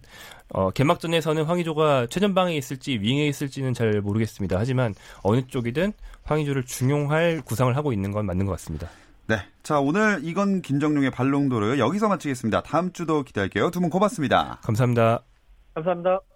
어, 0.51 0.71
개막전에서는 0.71 1.45
황의조가 1.45 2.09
최전방에 2.11 2.55
있을지 2.57 2.99
윙에 3.01 3.27
있을지는 3.27 3.73
잘 3.75 4.01
모르겠습니다. 4.03 4.59
하지만 4.59 4.95
어느 5.23 5.47
쪽이든 5.47 5.93
황의조를 6.25 6.65
중용할 6.65 7.41
구상을 7.45 7.75
하고 7.77 7.93
있는 7.93 8.13
건 8.13 8.27
맞는 8.27 8.45
것 8.47 8.53
같습니다. 8.53 8.89
네. 9.29 9.39
자, 9.63 9.81
오늘 9.81 10.21
이건 10.23 10.63
김정용의 10.63 11.11
발롱도르 11.11 11.79
여기서 11.79 12.09
마치겠습니다. 12.09 12.63
다음 12.63 12.93
주도 12.93 13.23
기대할게요. 13.25 13.71
두 13.71 13.81
분 13.81 13.91
고맙습니다. 13.91 14.59
감사합니다. 14.63 15.23
감사합니다. 15.75 16.36